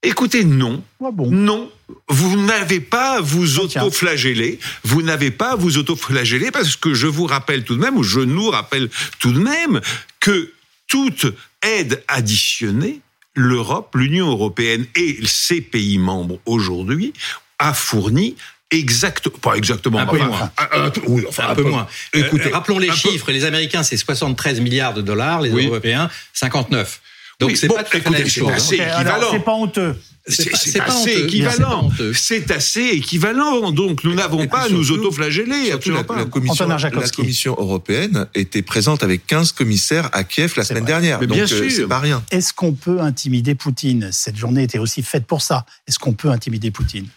Écoutez, 0.04 0.44
non. 0.46 0.84
Ah 1.04 1.12
bon? 1.12 1.32
Non. 1.32 1.72
Vous 2.08 2.38
n'avez 2.38 2.80
pas 2.80 3.18
à 3.18 3.22
vous 3.22 3.60
autoflageller. 3.60 4.60
Vous 4.84 5.02
n'avez 5.02 5.32
pas 5.32 5.54
à 5.54 5.56
vous 5.56 5.78
autoflageller 5.78 6.52
parce 6.52 6.76
que 6.76 6.94
je 6.94 7.08
vous 7.08 7.26
rappelle 7.26 7.64
tout 7.64 7.76
de 7.76 7.82
même, 7.82 7.98
ou 7.98 8.04
je 8.04 8.20
nous 8.20 8.50
rappelle 8.50 8.90
tout 9.20 9.34
de 9.34 9.40
même, 9.40 9.82
que 10.20 10.54
toute 10.88 11.26
aide 11.62 12.04
additionnée, 12.08 13.02
l'Europe, 13.34 13.96
l'Union 13.96 14.30
européenne 14.30 14.86
et 14.96 15.20
ses 15.26 15.62
pays 15.62 15.98
membres 15.98 16.40
aujourd'hui 16.46 17.14
a 17.60 17.74
fourni 17.74 18.36
Exact, 18.72 19.30
pas 19.30 19.56
exactement. 19.56 20.00
Un 20.00 20.06
peu 20.06 20.20
moins. 20.20 20.52
Un, 20.72 20.90
peu, 20.92 21.02
oui, 21.08 21.24
enfin, 21.28 21.50
un, 21.50 21.56
peu, 21.56 21.64
moins. 21.64 21.88
Écoutez, 22.14 22.50
rappelons 22.50 22.80
les 22.80 22.92
chiffres. 22.92 23.32
Les 23.32 23.46
Américains, 23.46 23.84
c'est 23.84 23.98
73 23.98 24.60
milliards 24.60 24.94
de 24.94 25.02
dollars. 25.02 25.42
Les 25.42 25.50
Européens, 25.50 26.10
59. 26.34 27.02
Donc 27.40 27.56
c'est 27.56 27.68
pas 27.68 27.84
très 27.84 28.00
équivalent. 28.00 28.58
C'est 28.60 29.40
pas 29.40 29.54
honteux. 29.54 29.96
C'est 30.28 30.80
assez 30.80 31.24
équivalent. 31.24 31.90
C'est 32.14 32.52
assez 32.52 32.82
équivalent. 32.82 33.72
Donc 33.72 34.04
nous 34.04 34.14
n'avons 34.14 34.46
pas 34.48 34.64
à 34.64 34.70
nous 34.70 34.92
autoflageller. 34.92 35.70
La, 35.70 36.16
la, 36.16 36.26
commission, 36.26 36.68
la 36.68 37.10
Commission 37.10 37.56
européenne 37.58 38.28
était 38.36 38.62
présente 38.62 39.04
avec 39.04 39.26
15 39.26 39.54
commissaires 39.54 40.10
à 40.14 40.24
Kiev 40.24 40.54
la 40.58 40.64
semaine 40.64 40.86
dernière. 40.86 41.20
Mais 41.20 41.28
bien 41.28 41.46
Donc, 41.46 41.54
euh, 41.54 41.70
sûr. 41.70 41.88
pas 41.88 42.00
rien. 42.00 42.24
Est-ce 42.32 42.54
qu'on 42.54 42.74
peut 42.74 43.00
intimider 43.00 43.56
Poutine? 43.56 44.10
Cette 44.12 44.38
journée 44.38 44.64
était 44.64 44.78
aussi 44.78 45.02
faite 45.02 45.26
pour 45.26 45.42
ça. 45.42 45.66
Est-ce 45.88 45.98
qu'on 45.98 46.14
peut 46.14 46.30
intimider 46.30 46.72
Poutine? 46.72 47.08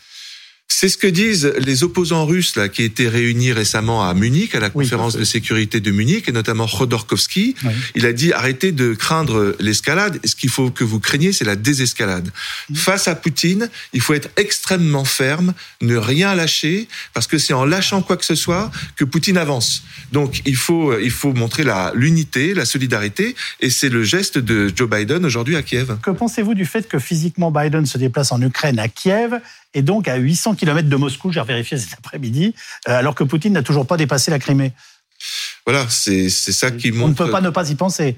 C'est 0.82 0.88
ce 0.88 0.98
que 0.98 1.06
disent 1.06 1.52
les 1.58 1.84
opposants 1.84 2.26
russes 2.26 2.56
là 2.56 2.68
qui 2.68 2.82
étaient 2.82 3.06
réunis 3.06 3.52
récemment 3.52 4.04
à 4.04 4.14
Munich 4.14 4.52
à 4.56 4.58
la 4.58 4.68
conférence 4.68 5.16
de 5.16 5.22
sécurité 5.22 5.78
de 5.78 5.92
Munich 5.92 6.28
et 6.28 6.32
notamment 6.32 6.66
Khodorkovsky. 6.66 7.54
Il 7.94 8.04
a 8.04 8.12
dit 8.12 8.32
arrêtez 8.32 8.72
de 8.72 8.92
craindre 8.92 9.54
l'escalade. 9.60 10.18
Ce 10.24 10.34
qu'il 10.34 10.50
faut 10.50 10.72
que 10.72 10.82
vous 10.82 10.98
craigniez, 10.98 11.32
c'est 11.32 11.44
la 11.44 11.54
désescalade. 11.54 12.32
Mm. 12.68 12.74
Face 12.74 13.06
à 13.06 13.14
Poutine, 13.14 13.70
il 13.92 14.00
faut 14.00 14.12
être 14.14 14.30
extrêmement 14.36 15.04
ferme, 15.04 15.54
ne 15.82 15.94
rien 15.94 16.34
lâcher 16.34 16.88
parce 17.14 17.28
que 17.28 17.38
c'est 17.38 17.52
en 17.52 17.64
lâchant 17.64 18.02
quoi 18.02 18.16
que 18.16 18.24
ce 18.24 18.34
soit 18.34 18.72
que 18.96 19.04
Poutine 19.04 19.38
avance. 19.38 19.84
Donc 20.10 20.42
il 20.46 20.56
faut 20.56 20.98
il 20.98 21.12
faut 21.12 21.32
montrer 21.32 21.62
la 21.62 21.92
l'unité, 21.94 22.54
la 22.54 22.64
solidarité 22.64 23.36
et 23.60 23.70
c'est 23.70 23.88
le 23.88 24.02
geste 24.02 24.36
de 24.36 24.72
Joe 24.74 24.90
Biden 24.90 25.24
aujourd'hui 25.24 25.54
à 25.54 25.62
Kiev. 25.62 25.96
Que 26.02 26.10
pensez-vous 26.10 26.54
du 26.54 26.66
fait 26.66 26.88
que 26.88 26.98
physiquement 26.98 27.52
Biden 27.52 27.86
se 27.86 27.98
déplace 27.98 28.32
en 28.32 28.42
Ukraine 28.42 28.80
à 28.80 28.88
Kiev 28.88 29.40
et 29.74 29.82
donc 29.82 30.08
à 30.08 30.16
800 30.16 30.54
km 30.54 30.88
de 30.88 30.96
Moscou, 30.96 31.32
j'ai 31.32 31.42
vérifié 31.42 31.78
cet 31.78 31.94
après-midi, 31.98 32.54
euh, 32.88 32.98
alors 32.98 33.14
que 33.14 33.24
Poutine 33.24 33.52
n'a 33.52 33.62
toujours 33.62 33.86
pas 33.86 33.96
dépassé 33.96 34.30
la 34.30 34.38
Crimée. 34.38 34.72
Voilà, 35.66 35.86
c'est 35.88 36.28
ça 36.28 36.70
qui 36.70 36.90
montre. 36.90 37.04
On 37.04 37.08
ne 37.08 37.14
peut 37.14 37.30
pas 37.30 37.40
ne 37.40 37.50
pas 37.50 37.70
y 37.70 37.74
penser. 37.74 38.16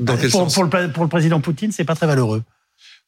Dans 0.00 0.16
quel 0.16 0.30
pour, 0.30 0.40
sens 0.50 0.54
pour, 0.54 0.64
le, 0.64 0.90
pour 0.90 1.04
le 1.04 1.08
président 1.08 1.40
Poutine, 1.40 1.70
c'est 1.70 1.84
pas 1.84 1.94
très 1.94 2.06
valeureux. 2.06 2.42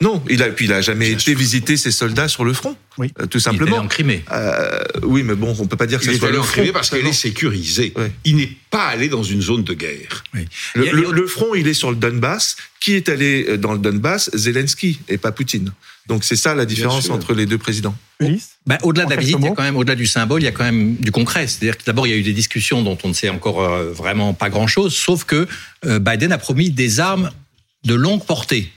Non, 0.02 0.22
il 0.28 0.42
a, 0.42 0.48
puis 0.48 0.66
il 0.66 0.72
a 0.72 0.80
jamais 0.80 1.10
été 1.10 1.34
visiter 1.34 1.76
ses 1.76 1.92
soldats 1.92 2.28
sur 2.28 2.44
le 2.44 2.52
front. 2.52 2.76
Oui. 2.98 3.12
Euh, 3.20 3.26
tout 3.26 3.40
simplement. 3.40 3.76
Il 3.76 3.78
est 3.78 3.84
en 3.84 3.88
Crimée. 3.88 4.24
Euh, 4.32 4.82
oui, 5.02 5.22
mais 5.22 5.34
bon, 5.34 5.54
on 5.58 5.66
peut 5.66 5.76
pas 5.76 5.86
dire 5.86 6.00
que 6.00 6.04
il 6.04 6.12
ça 6.12 6.18
soit 6.18 6.28
allé 6.28 6.36
le 6.36 6.40
en 6.40 6.44
front. 6.44 6.54
Crimée 6.54 6.72
parce 6.72 6.90
qu'elle 6.90 7.06
est 7.06 7.12
sécurisée. 7.12 7.94
Il 8.24 8.36
n'est 8.36 8.50
pas 8.70 8.86
allé 8.86 9.08
dans 9.08 9.22
une 9.22 9.40
zone 9.40 9.62
de 9.62 9.74
guerre. 9.74 10.24
Oui. 10.34 10.46
Le, 10.74 10.90
le, 10.90 11.12
le, 11.12 11.26
front, 11.26 11.54
il 11.54 11.68
est 11.68 11.74
sur 11.74 11.90
le 11.90 11.96
Donbass. 11.96 12.56
Qui 12.80 12.94
est 12.94 13.08
allé 13.08 13.46
euh, 13.48 13.56
dans 13.56 13.72
le 13.72 13.78
Donbass? 13.78 14.30
Zelensky 14.34 14.98
et 15.08 15.18
pas 15.18 15.30
Poutine. 15.30 15.72
Donc 16.08 16.24
c'est 16.24 16.36
ça 16.36 16.54
la 16.54 16.66
différence 16.66 17.08
entre 17.10 17.32
les 17.32 17.46
deux 17.46 17.58
présidents. 17.58 17.94
Ben, 18.66 18.78
au-delà 18.82 19.04
de 19.04 19.10
la 19.10 19.16
visite, 19.16 19.36
il 19.38 19.44
y 19.44 19.48
a 19.48 19.52
quand 19.52 19.62
même, 19.62 19.76
au-delà 19.76 19.94
du 19.94 20.06
symbole, 20.06 20.42
il 20.42 20.44
y 20.44 20.48
a 20.48 20.52
quand 20.52 20.64
même 20.64 20.96
du 20.96 21.12
concret. 21.12 21.46
C'est-à-dire 21.46 21.78
que 21.78 21.84
d'abord, 21.84 22.06
il 22.06 22.10
y 22.10 22.12
a 22.12 22.16
eu 22.16 22.22
des 22.22 22.32
discussions 22.32 22.82
dont 22.82 22.98
on 23.04 23.08
ne 23.08 23.12
sait 23.12 23.28
encore 23.28 23.62
euh, 23.62 23.92
vraiment 23.92 24.34
pas 24.34 24.50
grand-chose, 24.50 24.94
sauf 24.94 25.24
que 25.24 25.46
euh, 25.84 25.98
Biden 25.98 26.32
a 26.32 26.38
promis 26.38 26.70
des 26.70 27.00
armes 27.00 27.30
de 27.84 27.94
longue 27.94 28.24
portée. 28.24 28.70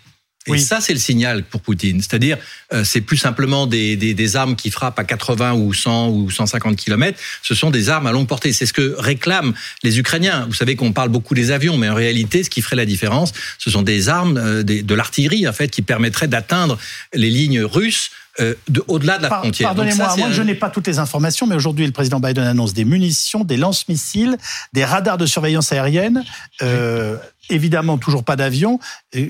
Et 0.48 0.52
oui. 0.52 0.60
ça, 0.60 0.80
c'est 0.80 0.94
le 0.94 1.00
signal 1.00 1.44
pour 1.44 1.62
Poutine. 1.62 2.02
C'est-à-dire, 2.02 2.38
euh, 2.72 2.84
c'est 2.84 3.02
plus 3.02 3.18
simplement 3.18 3.66
des, 3.66 3.96
des, 3.96 4.14
des, 4.14 4.36
armes 4.36 4.56
qui 4.56 4.70
frappent 4.70 5.00
à 5.00 5.04
80 5.04 5.54
ou 5.54 5.74
100 5.74 6.10
ou 6.10 6.30
150 6.30 6.76
km. 6.76 7.18
Ce 7.42 7.56
sont 7.56 7.72
des 7.72 7.90
armes 7.90 8.06
à 8.06 8.12
longue 8.12 8.28
portée. 8.28 8.54
C'est 8.54 8.68
ce 8.68 8.74
que 8.74 8.96
réclament 8.98 9.54
les 9.82 9.98
Ukrainiens. 9.98 10.46
Vous 10.48 10.54
savez 10.54 10.76
qu'on 10.76 10.94
parle 10.94 11.10
beaucoup 11.10 11.34
des 11.34 11.50
avions, 11.50 11.78
mais 11.78 11.90
en 11.90 11.96
réalité, 11.96 12.44
ce 12.44 12.52
qui 12.52 12.62
ferait 12.62 12.76
la 12.76 12.86
différence, 12.86 13.34
ce 13.58 13.72
sont 13.72 13.82
des 13.82 14.08
armes, 14.08 14.38
euh, 14.38 14.62
des, 14.62 14.84
de 14.84 14.94
l'artillerie, 14.94 15.48
en 15.48 15.54
fait, 15.54 15.70
qui 15.70 15.82
permettraient 15.82 16.28
d'atteindre 16.28 16.78
les 17.14 17.32
lignes 17.32 17.64
russes 17.64 18.12
euh, 18.40 18.54
de, 18.68 18.84
au-delà 18.88 19.18
de 19.18 19.24
la 19.24 19.30
frontière. 19.30 19.70
Pardonnez-moi, 19.70 20.16
moi 20.18 20.28
un... 20.28 20.32
je 20.32 20.42
n'ai 20.42 20.56
pas 20.56 20.70
toutes 20.70 20.88
les 20.88 21.00
informations, 21.00 21.48
mais 21.48 21.56
aujourd'hui 21.56 21.86
le 21.86 21.92
président 21.92 22.20
Biden 22.20 22.44
annonce 22.46 22.74
des 22.74 22.86
munitions, 22.86 23.44
des 23.44 23.58
lance-missiles, 23.58 24.38
des 24.74 24.86
radars 24.86 25.18
de 25.18 25.26
surveillance 25.26 25.72
aérienne, 25.72 26.24
euh, 26.62 27.18
évidemment 27.50 27.98
toujours 27.98 28.24
pas 28.24 28.36
d'avions. 28.36 28.80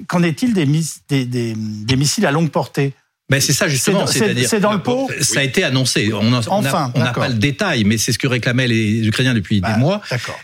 Qu'en 0.07 0.23
est-il 0.23 0.53
des, 0.53 0.65
des, 1.09 1.25
des, 1.25 1.55
des 1.55 1.95
missiles 1.95 2.25
à 2.25 2.31
longue 2.31 2.49
portée? 2.49 2.93
Ben 3.27 3.41
c'est 3.41 3.53
ça 3.53 3.67
justement, 3.67 4.05
c'est 4.05 4.59
dans 4.59 4.71
le 4.71 4.83
pot? 4.83 5.09
Ça 5.19 5.39
a 5.39 5.43
été 5.43 5.63
annoncé. 5.63 6.13
On 6.13 6.29
n'a 6.29 6.41
enfin, 6.47 6.91
pas 6.91 7.27
le 7.27 7.33
détail, 7.33 7.83
mais 7.83 7.97
c'est 7.97 8.11
ce 8.11 8.19
que 8.19 8.27
réclamaient 8.27 8.67
les 8.67 9.07
Ukrainiens 9.07 9.33
depuis 9.33 9.61
bah, 9.61 9.73
des 9.73 9.79
mois. 9.79 10.01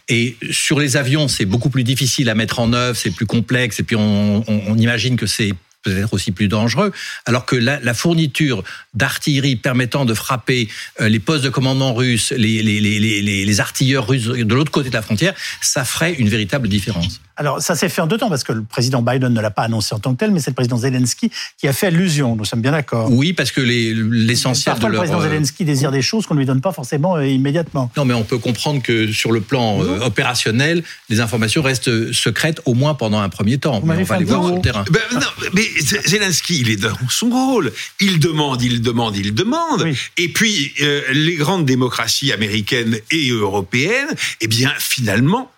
Et 0.09 0.35
sur 0.49 0.79
les 0.79 0.97
avions, 0.97 1.27
c'est 1.27 1.45
beaucoup 1.45 1.69
plus 1.69 1.83
difficile 1.83 2.27
à 2.27 2.33
mettre 2.33 2.57
en 2.57 2.73
œuvre, 2.73 2.97
c'est 2.97 3.11
plus 3.11 3.27
complexe, 3.27 3.79
et 3.79 3.83
puis 3.83 3.95
on, 3.95 4.43
on, 4.47 4.61
on 4.67 4.77
imagine 4.79 5.15
que 5.15 5.27
c'est 5.27 5.53
peut-être 5.83 6.13
aussi 6.13 6.31
plus 6.31 6.47
dangereux, 6.47 6.91
alors 7.25 7.45
que 7.45 7.55
la, 7.55 7.79
la 7.79 7.93
fourniture 7.93 8.63
d'artillerie 8.93 9.55
permettant 9.55 10.05
de 10.05 10.13
frapper 10.13 10.67
euh, 10.99 11.09
les 11.09 11.19
postes 11.19 11.43
de 11.43 11.49
commandement 11.49 11.93
russes, 11.93 12.31
les, 12.31 12.61
les, 12.61 12.79
les, 12.79 12.99
les, 12.99 13.45
les 13.45 13.59
artilleurs 13.59 14.07
russes 14.07 14.27
de 14.27 14.53
l'autre 14.55 14.71
côté 14.71 14.89
de 14.89 14.93
la 14.93 15.01
frontière, 15.01 15.33
ça 15.61 15.85
ferait 15.85 16.13
une 16.13 16.29
véritable 16.29 16.67
différence. 16.67 17.21
Alors, 17.37 17.59
ça 17.59 17.75
s'est 17.75 17.89
fait 17.89 18.01
en 18.01 18.07
deux 18.07 18.17
temps, 18.17 18.29
parce 18.29 18.43
que 18.43 18.53
le 18.53 18.61
président 18.61 19.01
Biden 19.01 19.33
ne 19.33 19.41
l'a 19.41 19.49
pas 19.49 19.63
annoncé 19.63 19.95
en 19.95 19.99
tant 19.99 20.13
que 20.13 20.19
tel, 20.19 20.29
mais 20.31 20.39
c'est 20.39 20.51
le 20.51 20.55
président 20.55 20.77
Zelensky 20.77 21.31
qui 21.57 21.67
a 21.67 21.73
fait 21.73 21.87
allusion. 21.87 22.35
Nous 22.35 22.45
sommes 22.45 22.61
bien 22.61 22.73
d'accord. 22.73 23.09
Oui, 23.11 23.33
parce 23.33 23.51
que 23.51 23.61
l'essentiel 23.61 24.75
de 24.75 24.81
leur... 24.81 24.91
le 24.91 24.97
président 24.97 25.21
Zelensky 25.21 25.65
désire 25.65 25.91
des 25.91 26.03
choses 26.03 26.27
qu'on 26.27 26.35
ne 26.35 26.39
lui 26.39 26.45
donne 26.45 26.61
pas 26.61 26.71
forcément 26.71 27.15
euh, 27.15 27.25
immédiatement. 27.25 27.89
Non, 27.97 28.05
mais 28.05 28.13
on 28.13 28.23
peut 28.23 28.37
comprendre 28.37 28.83
que 28.83 29.11
sur 29.11 29.31
le 29.31 29.41
plan 29.41 29.81
euh, 29.81 30.01
opérationnel, 30.01 30.83
les 31.09 31.19
informations 31.19 31.63
restent 31.63 32.11
secrètes, 32.11 32.61
au 32.65 32.75
moins 32.75 32.93
pendant 32.93 33.19
un 33.19 33.29
premier 33.29 33.57
temps. 33.57 33.79
Vous 33.79 33.87
mais 33.87 33.97
on 34.01 34.03
va 34.03 34.19
les 34.19 34.25
voir 34.25 34.45
sur 34.45 34.55
le 34.55 34.61
terrain. 34.61 34.85
Ben, 34.91 35.01
non, 35.13 35.21
mais 35.53 35.63
Zelensky, 35.79 36.59
il 36.61 36.69
est 36.69 36.75
dans 36.75 36.95
son 37.09 37.29
rôle. 37.29 37.71
Il 37.99 38.19
demande, 38.19 38.61
il 38.61 38.81
demande, 38.81 39.15
il 39.15 39.33
demande. 39.33 39.83
Oui. 39.83 39.97
Et 40.17 40.29
puis, 40.29 40.73
euh, 40.81 41.01
les 41.13 41.35
grandes 41.35 41.65
démocraties 41.65 42.31
américaines 42.31 42.99
et 43.09 43.29
européennes, 43.29 44.13
eh 44.41 44.47
bien, 44.47 44.73
finalement, 44.77 45.51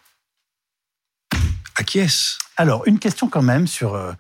acquiescent. 1.75 2.37
Alors, 2.55 2.83
une 2.85 2.99
question 2.99 3.27
quand 3.27 3.41
même 3.41 3.65
sur 3.67 3.95
euh, 3.95 4.13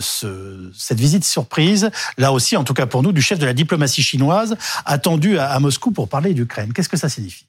ce, 0.00 0.70
cette 0.76 1.00
visite 1.00 1.24
surprise, 1.24 1.90
là 2.18 2.32
aussi, 2.32 2.56
en 2.56 2.64
tout 2.64 2.74
cas 2.74 2.86
pour 2.86 3.02
nous, 3.02 3.12
du 3.12 3.22
chef 3.22 3.38
de 3.38 3.46
la 3.46 3.54
diplomatie 3.54 4.02
chinoise, 4.02 4.56
attendu 4.84 5.38
à, 5.38 5.50
à 5.50 5.58
Moscou 5.58 5.90
pour 5.90 6.08
parler 6.08 6.34
d'Ukraine. 6.34 6.72
Qu'est-ce 6.74 6.90
que 6.90 6.98
ça 6.98 7.08
signifie? 7.08 7.47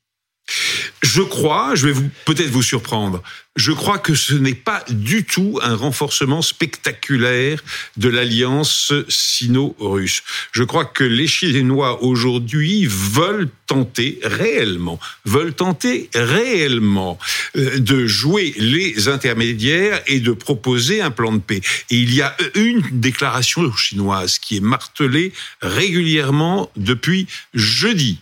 Je 1.02 1.22
crois, 1.22 1.76
je 1.76 1.88
vais 1.88 2.10
peut-être 2.26 2.50
vous 2.50 2.64
surprendre, 2.64 3.22
je 3.56 3.72
crois 3.72 3.98
que 3.98 4.16
ce 4.16 4.34
n'est 4.34 4.54
pas 4.54 4.86
du 4.90 5.26
tout 5.26 5.60
un 5.62 5.76
renforcement 5.76 6.42
spectaculaire 6.42 7.62
de 7.98 8.08
l'alliance 8.08 8.94
sino-russe. 9.10 10.24
Je 10.52 10.64
crois 10.64 10.86
que 10.86 11.04
les 11.04 11.28
Chinois 11.28 12.02
aujourd'hui 12.04 12.86
veulent 12.88 13.50
tenter 13.68 14.20
réellement, 14.24 15.00
veulent 15.26 15.54
tenter 15.54 16.10
réellement 16.14 17.20
euh, 17.58 17.80
de 17.80 18.08
jouer 18.08 18.54
les 18.58 19.10
intermédiaires 19.10 20.02
et 20.08 20.22
de 20.22 20.32
proposer 20.32 21.02
un 21.02 21.12
plan 21.12 21.34
de 21.34 21.40
paix. 21.40 21.62
Et 21.90 21.98
il 21.98 22.14
y 22.14 22.22
a 22.22 22.36
une 22.56 22.82
déclaration 22.92 23.76
chinoise 23.76 24.40
qui 24.40 24.58
est 24.58 24.62
martelée 24.62 25.34
régulièrement 25.62 26.72
depuis 26.78 27.28
jeudi, 27.54 28.20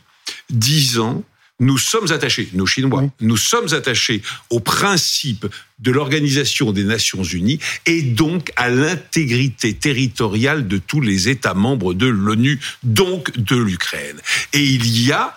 disant 0.50 1.24
nous 1.60 1.78
sommes 1.78 2.12
attachés, 2.12 2.50
nos 2.54 2.66
Chinois, 2.66 3.02
oui. 3.02 3.10
nous 3.22 3.38
sommes 3.38 3.74
attachés 3.74 4.22
au 4.50 4.60
principe 4.60 5.48
de 5.80 5.92
l'Organisation 5.92 6.72
des 6.72 6.84
Nations 6.84 7.24
Unies 7.24 7.60
et 7.86 8.02
donc 8.02 8.52
à 8.56 8.70
l'intégrité 8.70 9.74
territoriale 9.74 10.68
de 10.68 10.78
tous 10.78 11.02
les 11.02 11.30
États 11.30 11.56
membres 11.56 11.94
de 11.94 12.08
l'ONU, 12.08 12.60
donc 12.84 13.36
de 13.38 13.56
l'Ukraine. 13.56 14.20
Et 14.54 14.64
il 14.64 14.88
y 15.04 15.12
a 15.12 15.36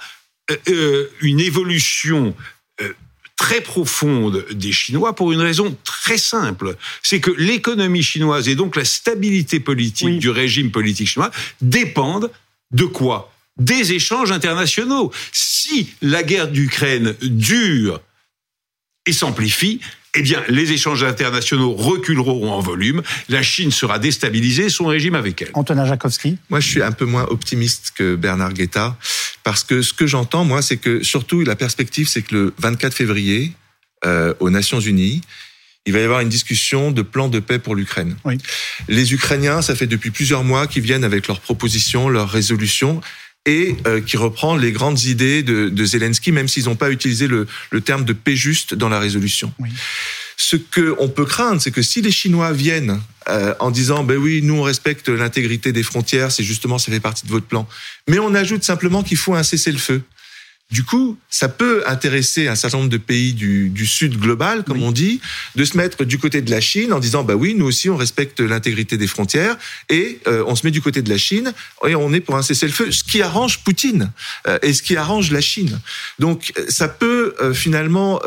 euh, 0.68 1.06
une 1.22 1.40
évolution 1.40 2.34
euh, 2.80 2.92
très 3.36 3.62
profonde 3.62 4.44
des 4.52 4.72
Chinois 4.72 5.14
pour 5.14 5.32
une 5.32 5.40
raison 5.40 5.76
très 5.84 6.18
simple. 6.18 6.76
C'est 7.02 7.20
que 7.20 7.30
l'économie 7.30 8.02
chinoise 8.02 8.48
et 8.48 8.54
donc 8.54 8.76
la 8.76 8.84
stabilité 8.84 9.60
politique 9.60 10.08
oui. 10.08 10.18
du 10.18 10.28
régime 10.28 10.70
politique 10.70 11.08
chinois 11.08 11.30
dépendent 11.62 12.30
de 12.72 12.84
quoi? 12.84 13.32
Des 13.56 13.92
échanges 13.92 14.32
internationaux. 14.32 15.12
Si 15.70 15.88
la 16.02 16.24
guerre 16.24 16.48
d'Ukraine 16.48 17.14
dure 17.22 18.00
et 19.06 19.12
s'amplifie, 19.12 19.80
eh 20.16 20.22
bien, 20.22 20.42
les 20.48 20.72
échanges 20.72 21.04
internationaux 21.04 21.74
reculeront 21.74 22.50
en 22.50 22.58
volume, 22.58 23.02
la 23.28 23.42
Chine 23.42 23.70
sera 23.70 24.00
déstabilisée, 24.00 24.68
son 24.68 24.86
régime 24.86 25.14
avec 25.14 25.42
elle. 25.42 25.50
Antonin 25.54 25.86
Jakowski 25.86 26.38
Moi, 26.48 26.58
je 26.58 26.68
suis 26.68 26.82
un 26.82 26.90
peu 26.90 27.04
moins 27.04 27.24
optimiste 27.30 27.92
que 27.96 28.16
Bernard 28.16 28.52
Guetta, 28.52 28.96
parce 29.44 29.62
que 29.62 29.80
ce 29.82 29.92
que 29.94 30.08
j'entends, 30.08 30.44
moi, 30.44 30.60
c'est 30.60 30.76
que 30.76 31.04
surtout 31.04 31.42
la 31.42 31.54
perspective, 31.54 32.08
c'est 32.08 32.22
que 32.22 32.34
le 32.34 32.54
24 32.58 32.92
février, 32.92 33.52
euh, 34.04 34.34
aux 34.40 34.50
Nations 34.50 34.80
Unies, 34.80 35.20
il 35.86 35.92
va 35.92 36.00
y 36.00 36.02
avoir 36.02 36.20
une 36.20 36.28
discussion 36.28 36.90
de 36.90 37.02
plan 37.02 37.28
de 37.28 37.38
paix 37.38 37.60
pour 37.60 37.76
l'Ukraine. 37.76 38.16
Oui. 38.24 38.38
Les 38.88 39.12
Ukrainiens, 39.12 39.62
ça 39.62 39.76
fait 39.76 39.86
depuis 39.86 40.10
plusieurs 40.10 40.42
mois 40.42 40.66
qu'ils 40.66 40.82
viennent 40.82 41.04
avec 41.04 41.28
leurs 41.28 41.40
propositions, 41.40 42.08
leurs 42.08 42.28
résolutions, 42.28 43.00
et 43.46 43.76
euh, 43.86 44.00
qui 44.00 44.16
reprend 44.16 44.56
les 44.56 44.72
grandes 44.72 45.04
idées 45.04 45.42
de, 45.42 45.68
de 45.68 45.84
Zelensky, 45.84 46.30
même 46.30 46.48
s'ils 46.48 46.64
n'ont 46.64 46.76
pas 46.76 46.90
utilisé 46.90 47.26
le, 47.26 47.46
le, 47.70 47.80
terme 47.80 48.04
de 48.04 48.12
paix 48.12 48.36
juste 48.36 48.74
dans 48.74 48.90
la 48.90 48.98
résolution. 48.98 49.52
Oui. 49.58 49.70
Ce 50.36 50.56
que 50.56 50.94
on 50.98 51.08
peut 51.08 51.24
craindre, 51.24 51.60
c'est 51.60 51.70
que 51.70 51.82
si 51.82 52.02
les 52.02 52.10
Chinois 52.10 52.52
viennent 52.52 53.00
euh, 53.28 53.54
en 53.60 53.70
disant 53.70 54.04
ben 54.04 54.18
oui, 54.18 54.40
nous 54.42 54.54
on 54.54 54.62
respecte 54.62 55.08
l'intégrité 55.08 55.72
des 55.72 55.82
frontières, 55.82 56.32
c'est 56.32 56.44
justement 56.44 56.78
ça 56.78 56.92
fait 56.92 57.00
partie 57.00 57.26
de 57.26 57.30
votre 57.30 57.46
plan, 57.46 57.66
mais 58.08 58.18
on 58.18 58.34
ajoute 58.34 58.62
simplement 58.62 59.02
qu'il 59.02 59.16
faut 59.16 59.34
un 59.34 59.42
cessez-le-feu. 59.42 60.02
Du 60.70 60.84
coup, 60.84 61.18
ça 61.28 61.48
peut 61.48 61.82
intéresser 61.86 62.46
un 62.46 62.54
certain 62.54 62.78
nombre 62.78 62.90
de 62.90 62.96
pays 62.96 63.32
du, 63.32 63.70
du 63.70 63.86
sud 63.86 64.18
global, 64.18 64.62
comme 64.64 64.78
oui. 64.78 64.84
on 64.84 64.92
dit, 64.92 65.20
de 65.56 65.64
se 65.64 65.76
mettre 65.76 66.04
du 66.04 66.18
côté 66.18 66.42
de 66.42 66.50
la 66.50 66.60
Chine 66.60 66.92
en 66.92 67.00
disant 67.00 67.24
bah 67.24 67.34
oui, 67.34 67.54
nous 67.54 67.66
aussi 67.66 67.90
on 67.90 67.96
respecte 67.96 68.40
l'intégrité 68.40 68.96
des 68.96 69.06
frontières 69.06 69.56
et 69.88 70.20
euh, 70.26 70.44
on 70.46 70.54
se 70.54 70.64
met 70.64 70.70
du 70.70 70.80
côté 70.80 71.02
de 71.02 71.10
la 71.10 71.18
Chine 71.18 71.52
et 71.86 71.94
on 71.94 72.12
est 72.12 72.20
pour 72.20 72.36
un 72.36 72.42
cessez-le-feu, 72.42 72.92
ce 72.92 73.02
qui 73.02 73.20
arrange 73.20 73.64
Poutine 73.64 74.12
euh, 74.46 74.58
et 74.62 74.72
ce 74.72 74.82
qui 74.82 74.96
arrange 74.96 75.32
la 75.32 75.40
Chine. 75.40 75.80
Donc 76.18 76.52
ça 76.68 76.88
peut 76.88 77.34
euh, 77.40 77.52
finalement 77.52 78.20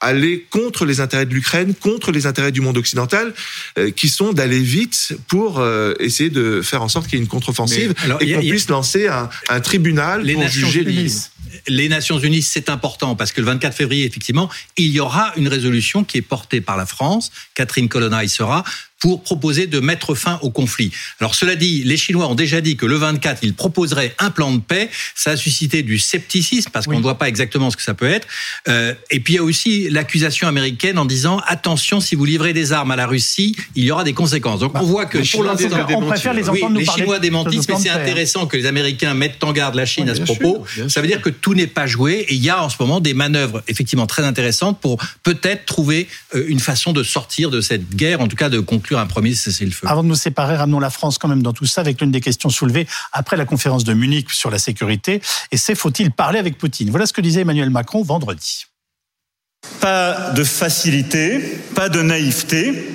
aller 0.00 0.46
contre 0.50 0.84
les 0.84 1.00
intérêts 1.00 1.26
de 1.26 1.34
l'Ukraine, 1.34 1.74
contre 1.74 2.12
les 2.12 2.26
intérêts 2.26 2.52
du 2.52 2.60
monde 2.60 2.76
occidental, 2.76 3.32
euh, 3.78 3.90
qui 3.90 4.08
sont 4.08 4.32
d'aller 4.32 4.60
vite 4.60 5.16
pour 5.28 5.58
euh, 5.58 5.94
essayer 6.00 6.30
de 6.30 6.60
faire 6.60 6.82
en 6.82 6.88
sorte 6.88 7.06
qu'il 7.06 7.18
y 7.18 7.22
ait 7.22 7.24
une 7.24 7.28
contre-offensive 7.28 7.94
et 8.20 8.32
qu'on 8.34 8.40
puisse 8.40 8.68
lancer 8.68 9.08
un, 9.08 9.30
un 9.48 9.60
tribunal 9.60 10.22
les 10.22 10.34
pour 10.34 10.42
Nations 10.42 10.68
juger 10.68 10.82
Unies. 10.82 11.28
Les 11.68 11.88
Nations 11.88 12.18
Unies, 12.18 12.42
c'est 12.42 12.68
important 12.68 13.16
parce 13.16 13.32
que 13.32 13.40
le 13.40 13.46
24 13.46 13.74
février, 13.74 14.04
effectivement, 14.04 14.50
il 14.76 14.88
y 14.88 15.00
aura 15.00 15.32
une 15.36 15.48
résolution 15.48 16.04
qui 16.04 16.18
est 16.18 16.22
portée 16.22 16.60
par 16.60 16.76
la 16.76 16.86
France. 16.86 17.32
Catherine 17.54 17.88
Colonna 17.88 18.24
y 18.24 18.28
sera 18.28 18.64
pour 19.00 19.22
proposer 19.22 19.66
de 19.66 19.80
mettre 19.80 20.14
fin 20.14 20.38
au 20.42 20.50
conflit. 20.50 20.90
Alors 21.20 21.34
cela 21.34 21.54
dit, 21.54 21.82
les 21.84 21.96
Chinois 21.96 22.28
ont 22.28 22.34
déjà 22.34 22.60
dit 22.60 22.76
que 22.76 22.86
le 22.86 22.96
24, 22.96 23.40
ils 23.42 23.54
proposeraient 23.54 24.14
un 24.18 24.30
plan 24.30 24.52
de 24.52 24.60
paix. 24.60 24.88
Ça 25.14 25.32
a 25.32 25.36
suscité 25.36 25.82
du 25.82 25.98
scepticisme 25.98 26.70
parce 26.72 26.86
qu'on 26.86 26.96
ne 26.96 27.02
voit 27.02 27.18
pas 27.18 27.28
exactement 27.28 27.70
ce 27.70 27.76
que 27.76 27.82
ça 27.82 27.94
peut 27.94 28.08
être. 28.08 28.26
Euh, 28.68 28.94
et 29.10 29.20
puis 29.20 29.34
il 29.34 29.36
y 29.36 29.38
a 29.38 29.42
aussi 29.42 29.90
l'accusation 29.90 30.48
américaine 30.48 30.98
en 30.98 31.04
disant 31.04 31.40
attention, 31.46 32.00
si 32.00 32.14
vous 32.14 32.24
livrez 32.24 32.52
des 32.52 32.72
armes 32.72 32.90
à 32.90 32.96
la 32.96 33.06
Russie, 33.06 33.54
il 33.74 33.84
y 33.84 33.90
aura 33.90 34.04
des 34.04 34.14
conséquences. 34.14 34.60
Donc 34.60 34.72
on 34.74 34.82
voit 34.82 35.06
que 35.06 35.18
pour 35.30 35.44
l'instant, 35.44 35.86
on 35.90 36.06
préfère 36.06 36.32
les 36.32 36.48
entendre 36.48 36.70
nous 36.70 36.80
les 36.80 36.86
Chinois 36.86 37.18
démentissent, 37.18 37.68
mais 37.68 37.76
c'est 37.76 37.90
intéressant 37.90 38.46
que 38.46 38.56
les 38.56 38.66
Américains 38.66 39.14
mettent 39.14 39.42
en 39.44 39.52
garde 39.52 39.74
la 39.74 39.86
Chine 39.86 40.08
à 40.08 40.14
ce 40.14 40.22
propos. 40.22 40.64
ça 40.88 41.00
veut 41.00 41.06
dire 41.06 41.20
que 41.20 41.30
tout 41.30 41.54
n'est 41.54 41.66
pas 41.66 41.86
joué 41.86 42.26
et 42.28 42.34
il 42.34 42.42
y 42.42 42.50
a 42.50 42.62
en 42.62 42.68
ce 42.68 42.76
moment 42.80 43.00
des 43.00 43.14
manœuvres 43.14 43.62
effectivement 43.68 44.06
très 44.06 44.24
intéressantes 44.24 44.80
pour 44.80 44.98
peut-être 45.22 45.66
trouver 45.66 46.08
euh, 46.34 46.44
une 46.48 46.60
façon 46.60 46.92
de 46.92 47.02
sortir 47.02 47.50
de 47.50 47.60
cette 47.60 47.94
guerre, 47.94 48.20
en 48.20 48.28
tout 48.28 48.36
cas 48.36 48.48
de 48.48 48.60
conclure 48.60 48.85
un 48.94 49.06
premier 49.06 49.34
cessez-le-feu. 49.34 49.86
Avant 49.88 50.02
de 50.02 50.08
nous 50.08 50.14
séparer, 50.14 50.56
ramenons 50.56 50.80
la 50.80 50.90
France 50.90 51.18
quand 51.18 51.28
même 51.28 51.42
dans 51.42 51.52
tout 51.52 51.66
ça 51.66 51.80
avec 51.80 52.00
l'une 52.00 52.10
des 52.10 52.20
questions 52.20 52.50
soulevées 52.50 52.86
après 53.12 53.36
la 53.36 53.44
conférence 53.44 53.84
de 53.84 53.94
Munich 53.94 54.30
sur 54.30 54.50
la 54.50 54.58
sécurité. 54.58 55.20
Et 55.50 55.56
c'est 55.56 55.74
faut-il 55.74 56.10
parler 56.10 56.38
avec 56.38 56.58
Poutine? 56.58 56.90
Voilà 56.90 57.06
ce 57.06 57.12
que 57.12 57.20
disait 57.20 57.40
Emmanuel 57.40 57.70
Macron 57.70 58.02
vendredi. 58.02 58.66
Pas 59.80 60.30
de 60.30 60.44
facilité, 60.44 61.40
pas 61.74 61.88
de 61.88 62.02
naïveté, 62.02 62.88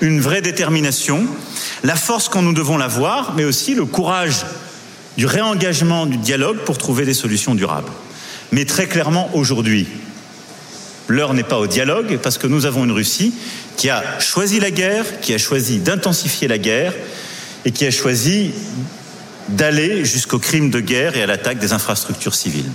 une 0.00 0.20
vraie 0.20 0.42
détermination, 0.42 1.26
la 1.84 1.96
force 1.96 2.28
quand 2.28 2.42
nous 2.42 2.52
devons 2.52 2.76
l'avoir, 2.76 3.34
mais 3.34 3.44
aussi 3.44 3.74
le 3.74 3.84
courage 3.84 4.44
du 5.16 5.26
réengagement 5.26 6.06
du 6.06 6.16
dialogue 6.16 6.58
pour 6.58 6.78
trouver 6.78 7.04
des 7.04 7.14
solutions 7.14 7.54
durables. 7.54 7.90
Mais 8.52 8.64
très 8.64 8.86
clairement, 8.86 9.30
aujourd'hui, 9.34 9.86
l'heure 11.08 11.34
n'est 11.34 11.42
pas 11.42 11.58
au 11.58 11.66
dialogue 11.66 12.18
parce 12.22 12.38
que 12.38 12.46
nous 12.46 12.66
avons 12.66 12.84
une 12.84 12.92
Russie 12.92 13.34
qui 13.76 13.90
a 13.90 14.20
choisi 14.20 14.60
la 14.60 14.70
guerre, 14.70 15.20
qui 15.20 15.34
a 15.34 15.38
choisi 15.38 15.78
d'intensifier 15.78 16.48
la 16.48 16.58
guerre 16.58 16.94
et 17.64 17.72
qui 17.72 17.86
a 17.86 17.90
choisi 17.90 18.52
d'aller 19.48 20.04
jusqu'au 20.04 20.38
crime 20.38 20.70
de 20.70 20.80
guerre 20.80 21.16
et 21.16 21.22
à 21.22 21.26
l'attaque 21.26 21.58
des 21.58 21.72
infrastructures 21.72 22.34
civiles. 22.34 22.70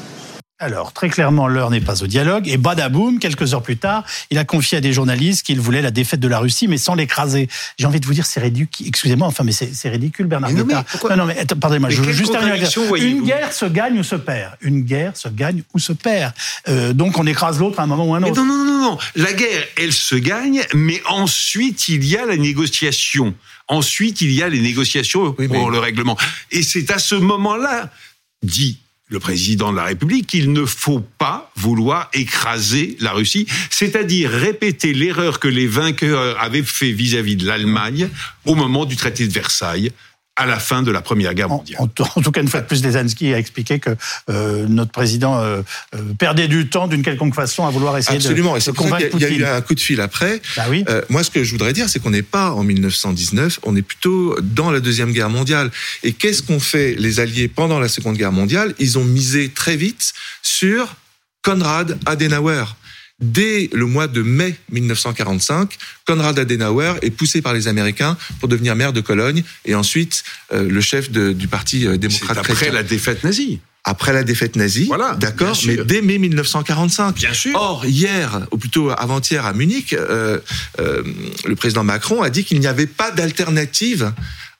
Alors, 0.63 0.93
très 0.93 1.10
clairement, 1.10 1.50
l'heure 1.50 1.70
n'est 1.72 1.82
pas 1.82 2.03
au 2.03 2.08
dialogue. 2.08 2.48
Et 2.48 2.55
badaboum, 2.55 3.20
quelques 3.20 3.53
heures 3.53 3.62
plus 3.62 3.75
tard, 3.75 4.05
il 4.29 4.38
a 4.38 4.46
confié 4.46 4.77
à 4.77 4.82
des 4.82 4.93
journalistes 4.93 5.46
qu'il 5.46 5.60
voulait 5.60 5.82
la 5.82 5.91
défaite 5.91 6.22
de 6.22 6.27
la 6.29 6.39
Russie, 6.39 6.70
mais 6.70 6.77
sans 6.77 6.96
l'écraser. 6.96 7.50
J'ai 7.77 7.86
envie 7.86 8.00
de 8.00 8.05
vous 8.05 8.13
dire, 8.13 8.25
c'est 8.25 8.39
ridicule. 8.39 8.88
Excusez-moi, 8.88 9.27
enfin, 9.27 9.43
mais 9.43 9.51
c'est 9.51 9.89
ridicule, 9.89 10.27
Bernard 10.27 10.51
mais 10.51 10.60
non, 10.60 10.65
mais, 10.65 11.10
non, 11.10 11.17
non, 11.17 11.25
mais 11.25 11.46
pardonnez-moi, 11.60 11.89
je 11.89 12.01
veux 12.01 12.13
juste 12.13 12.32
terminer. 12.32 12.65
Une 12.98 13.25
guerre 13.25 13.51
se 13.51 13.65
gagne 13.65 14.00
ou 14.00 14.03
se 14.03 14.15
perd. 14.15 14.53
Une 14.62 14.84
guerre 14.84 15.17
se 15.17 15.27
gagne 15.27 15.63
ou 15.74 15.79
se 15.79 15.91
perd. 15.91 16.32
Euh, 16.70 16.93
donc, 16.93 17.20
on 17.20 17.27
écrase 17.27 17.60
l'autre 17.60 17.82
à 17.82 17.84
un 17.84 17.88
moment 17.88 18.05
ou 18.05 18.15
à 18.15 18.20
un 18.20 18.24
autre. 18.24 18.36
non, 18.38 18.46
non, 18.46 18.63
non, 18.63 18.91
non. 18.91 18.98
La 19.15 19.34
guerre, 19.34 19.65
elle 19.75 19.91
se 19.91 20.15
gagne, 20.15 20.62
mais 20.74 21.01
ensuite, 21.10 21.89
il 21.89 22.05
y 22.05 22.15
a 22.15 22.25
la 22.25 22.38
négociation. 22.38 23.34
Ensuite, 23.67 24.22
il 24.22 24.32
y 24.32 24.41
a 24.41 24.48
les 24.48 24.62
négociations 24.62 25.34
pour 25.34 25.72
le 25.72 25.79
règlement. 25.79 26.17
Et 26.51 26.63
c'est 26.63 26.89
à 26.89 27.00
ce 27.00 27.15
moment-là, 27.15 27.91
dit 28.43 28.79
le 29.13 29.20
président 29.20 29.72
de 29.72 29.77
la 29.77 29.84
République 29.84 30.25
qu'il 30.25 30.51
ne 30.51 30.65
faut 30.65 31.00
pas 31.00 31.51
vouloir 31.55 32.10
écraser 32.13 32.98
la 33.00 33.12
Russie, 33.13 33.46
c'est-à-dire 33.70 34.32
répéter 34.32 34.91
l'erreur 34.91 35.39
que 35.39 35.48
les 35.48 35.67
vainqueurs 35.67 36.41
avaient 36.41 36.63
fait 36.63 36.91
vis-à-vis 36.91 37.36
de 37.36 37.46
l'Allemagne 37.46 38.10
au 38.46 38.55
moment 38.55 38.86
du 38.86 38.96
traité 38.96 39.27
de 39.27 39.32
Versailles 39.32 39.91
à 40.35 40.47
la 40.47 40.57
fin 40.57 40.81
de 40.81 40.89
la 40.89 41.01
Première 41.01 41.33
Guerre 41.35 41.49
mondiale. 41.49 41.79
En, 41.79 41.87
tout 41.87 42.31
cas, 42.31 42.41
une 42.41 42.47
fois 42.47 42.61
de 42.61 42.65
plus, 42.65 42.81
Zelensky 42.81 43.33
a 43.33 43.37
expliqué 43.37 43.79
que 43.79 43.91
euh, 44.29 44.65
notre 44.67 44.91
président 44.91 45.39
euh, 45.39 45.61
euh, 45.95 45.99
perdait 46.17 46.47
du 46.47 46.69
temps 46.69 46.87
d'une 46.87 47.03
quelconque 47.03 47.35
façon 47.35 47.67
à 47.67 47.69
vouloir 47.69 47.97
essayer 47.97 48.17
Absolument. 48.17 48.53
de, 48.53 48.57
et 48.57 48.61
c'est 48.61 48.73
pour 48.73 48.89
ça 48.89 48.97
qu'il 48.97 49.19
y, 49.19 49.25
a 49.25 49.29
eu 49.29 49.45
un 49.45 49.61
coup 49.61 49.75
de 49.75 49.79
fil 49.79 50.01
après. 50.01 50.41
Bah 50.57 50.65
oui. 50.69 50.83
moi, 51.09 51.23
ce 51.23 51.29
que 51.29 51.43
je 51.43 51.51
voudrais 51.51 51.73
dire, 51.73 51.87
c'est 51.87 51.99
qu'on 51.99 52.09
n'est 52.09 52.23
pas 52.23 52.51
en 52.51 52.63
1919, 52.63 53.59
on 53.63 53.75
est 53.75 53.83
plutôt 53.83 54.35
dans 54.41 54.71
la 54.71 54.79
Deuxième 54.79 55.11
Guerre 55.11 55.29
mondiale. 55.29 55.69
Et 56.01 56.13
qu'est-ce 56.13 56.41
qu'ont 56.41 56.59
fait 56.59 56.95
les 56.97 57.19
Alliés 57.19 57.47
pendant 57.47 57.79
la 57.79 57.87
Seconde 57.87 58.17
Guerre 58.17 58.31
mondiale? 58.31 58.73
Ils 58.79 58.97
ont 58.97 59.03
misé 59.03 59.49
très 59.49 59.75
vite 59.75 60.13
sur 60.41 60.95
Konrad 61.43 61.99
Adenauer. 62.05 62.75
Dès 63.22 63.70
le 63.72 63.86
mois 63.86 64.08
de 64.08 64.22
mai 64.22 64.55
1945, 64.72 65.77
Konrad 66.05 66.38
Adenauer 66.38 66.93
est 67.01 67.12
poussé 67.12 67.41
par 67.41 67.53
les 67.53 67.67
Américains 67.67 68.17
pour 68.39 68.50
devenir 68.50 68.75
maire 68.75 68.91
de 68.91 69.01
Cologne 69.01 69.43
et 69.65 69.75
ensuite 69.75 70.24
euh, 70.51 70.67
le 70.67 70.82
chef 70.82 71.12
de, 71.12 71.32
du 71.32 71.48
parti 71.48 71.86
euh, 71.86 71.98
démocrate 71.98 72.38
après 72.38 72.53
chrétien. 72.53 72.74
la 72.74 72.84
défaite 72.84 73.24
nazie. 73.24 73.62
Après 73.86 74.13
la 74.13 74.24
défaite 74.24 74.55
nazie, 74.55 74.86
voilà, 74.86 75.15
d'accord, 75.15 75.60
mais 75.65 75.75
dès 75.75 76.01
mai 76.01 76.17
1945. 76.17 77.15
Bien 77.15 77.34
sûr. 77.34 77.51
Or, 77.55 77.86
hier, 77.86 78.48
ou 78.51 78.58
plutôt 78.58 78.89
avant-hier 78.91 79.46
à 79.46 79.51
Munich, 79.51 79.91
euh, 79.91 80.39
euh, 80.79 81.03
le 81.46 81.55
président 81.58 81.84
Macron 81.84 82.22
a 82.22 82.29
dit 82.29 82.46
qu'il 82.46 82.62
n'y 82.62 82.67
avait 82.67 82.88
pas 82.88 83.12
d'alternative 83.12 84.13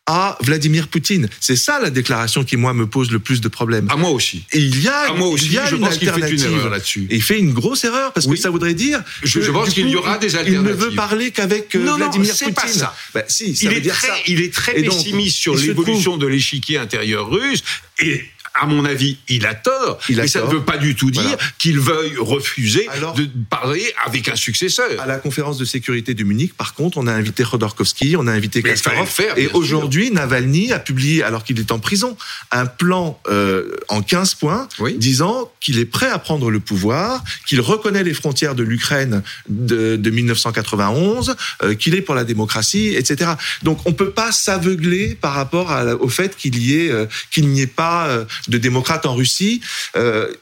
à 0.06 0.38
Vladimir 0.42 0.90
Poutine. 0.90 1.30
C'est 1.40 1.56
ça 1.56 1.80
la 1.80 1.90
déclaration 1.90 2.44
qui 2.44 2.58
moi 2.58 2.74
me 2.74 2.88
pose 2.88 3.10
le 3.12 3.20
plus 3.20 3.40
de 3.40 3.48
problèmes. 3.48 3.88
À 3.90 3.96
moi 3.96 4.10
aussi. 4.10 4.44
Et 4.52 4.60
il 4.60 4.82
y 4.84 4.88
a, 4.90 5.12
à 5.12 5.14
moi 5.14 5.28
aussi, 5.30 5.46
il 5.46 5.54
y 5.54 5.58
a 5.58 5.66
je 5.66 5.76
une 5.76 5.82
pense 5.82 5.98
qu'il 5.98 6.08
fait 6.10 6.14
alternative. 6.16 6.46
une 6.50 6.58
erreur 6.58 6.70
là-dessus. 6.70 7.08
Et 7.10 7.16
il 7.16 7.22
fait 7.24 7.40
une 7.40 7.54
grosse 7.54 7.86
erreur 7.86 8.12
parce 8.12 8.26
Oui. 8.26 8.36
que 8.36 8.42
ça 8.42 8.50
voudrait 8.50 8.74
dire. 8.74 9.02
Je- 9.24 9.40
que, 9.40 9.46
je 9.46 9.52
pense 9.52 9.70
qu'il 9.70 9.88
y 9.88 9.96
aura 9.96 10.18
des 10.18 10.36
alternatives. 10.36 10.62
Il 10.62 10.68
ne 10.68 10.74
veut 10.74 10.92
parler 10.96 11.32
qu'avec 11.32 11.74
euh, 11.76 11.80
Non, 11.80 11.92
non, 11.92 11.98
Vladimir 11.98 12.36
c'est 12.36 12.46
Poutine. 12.46 12.56
pas 12.62 12.68
ça. 12.68 12.96
Bah, 13.14 13.24
si, 13.30 13.56
ça 13.56 13.64
il 13.66 13.70
veut 13.72 13.78
est, 13.78 13.82
dire 13.82 13.96
très, 13.96 14.08
ça. 14.08 14.14
il 14.28 14.42
est 14.42 14.54
très 14.54 14.74
pessimiste 14.74 15.38
sur 15.38 15.56
l'évolution 15.56 16.18
de 16.18 16.28
l'échiquier 16.28 16.78
intérieur 16.80 17.30
russe 17.30 17.64
et 18.00 18.26
à 18.54 18.66
mon 18.66 18.86
avis, 18.86 19.18
il 19.30 19.46
a 19.46 19.56
tort. 19.56 20.00
Il 20.10 20.20
a 20.20 20.24
mais 20.24 20.28
ça 20.30 20.40
tort. 20.42 20.50
ne 20.50 20.56
veut 20.56 20.64
pas 20.64 20.78
du 20.78 20.96
tout 20.96 21.10
dire 21.12 21.22
Voilà. 21.24 21.38
qu'il 21.58 21.80
veuille 21.80 22.18
refuser 22.18 22.88
Alors- 22.90 23.14
de 23.16 23.28
parler 23.50 23.84
avec 24.06 24.28
un 24.30 24.36
successeur. 24.36 24.90
À 25.02 25.08
la 25.08 25.18
conférence 25.18 25.58
de 25.58 25.66
sécurité 25.66 26.14
de 26.14 26.24
Munich, 26.24 26.54
par 26.56 26.74
contre, 26.74 26.98
on 26.98 27.08
a 27.08 27.12
invité 27.14 27.44
Khodorkovsky, 27.44 28.16
on 28.18 28.28
a 28.28 28.32
invité 28.32 28.62
Kasparov, 28.62 29.08
faire, 29.08 29.38
et 29.38 29.48
aujourd'hui, 29.54 30.12
Navalny 30.12 30.72
a 30.72 30.80
publié, 30.80 31.24
alors 31.24 31.44
qu'il 31.44 31.60
est 31.60 31.72
en 31.72 31.80
prison, 31.80 32.16
un 32.52 32.66
plan 32.66 33.20
euh, 33.30 33.76
en 33.90 34.02
15 34.02 34.36
points, 34.36 34.68
Oui. 34.80 34.96
disant 34.98 35.52
qu'il 35.60 35.80
est 35.80 35.86
prêt 35.86 36.10
à 36.10 36.20
prendre 36.20 36.52
le 36.52 36.60
pouvoir, 36.60 37.24
qu'il 37.48 37.62
reconnaît 37.62 38.04
les 38.04 38.14
frontières 38.14 38.56
de 38.56 38.64
l'Ukraine 38.64 39.24
de, 39.50 39.96
de 39.96 40.10
1991, 40.10 41.36
euh, 41.64 41.74
qu'il 41.76 41.96
est 41.96 42.02
pour 42.02 42.16
la 42.16 42.24
démocratie, 42.24 42.94
etc. 42.96 43.32
Donc, 43.64 43.80
on 43.86 43.94
peut 43.94 44.12
pas 44.12 44.32
s'aveugler 44.32 45.16
par 45.16 45.34
rapport 45.34 45.72
à- 45.72 45.96
au 45.96 46.10
fait 46.10 46.36
qu'il 46.36 46.58
y 46.60 46.80
ait, 46.86 46.92
euh, 46.92 47.06
qu'il 47.32 47.48
n'y 47.50 47.62
ait 47.62 47.68
pas 47.68 48.08
euh, 48.08 48.26
de 48.48 48.58
démocrates 48.58 49.06
en 49.06 49.16
Russie. 49.16 49.62
Euh, 49.96 50.34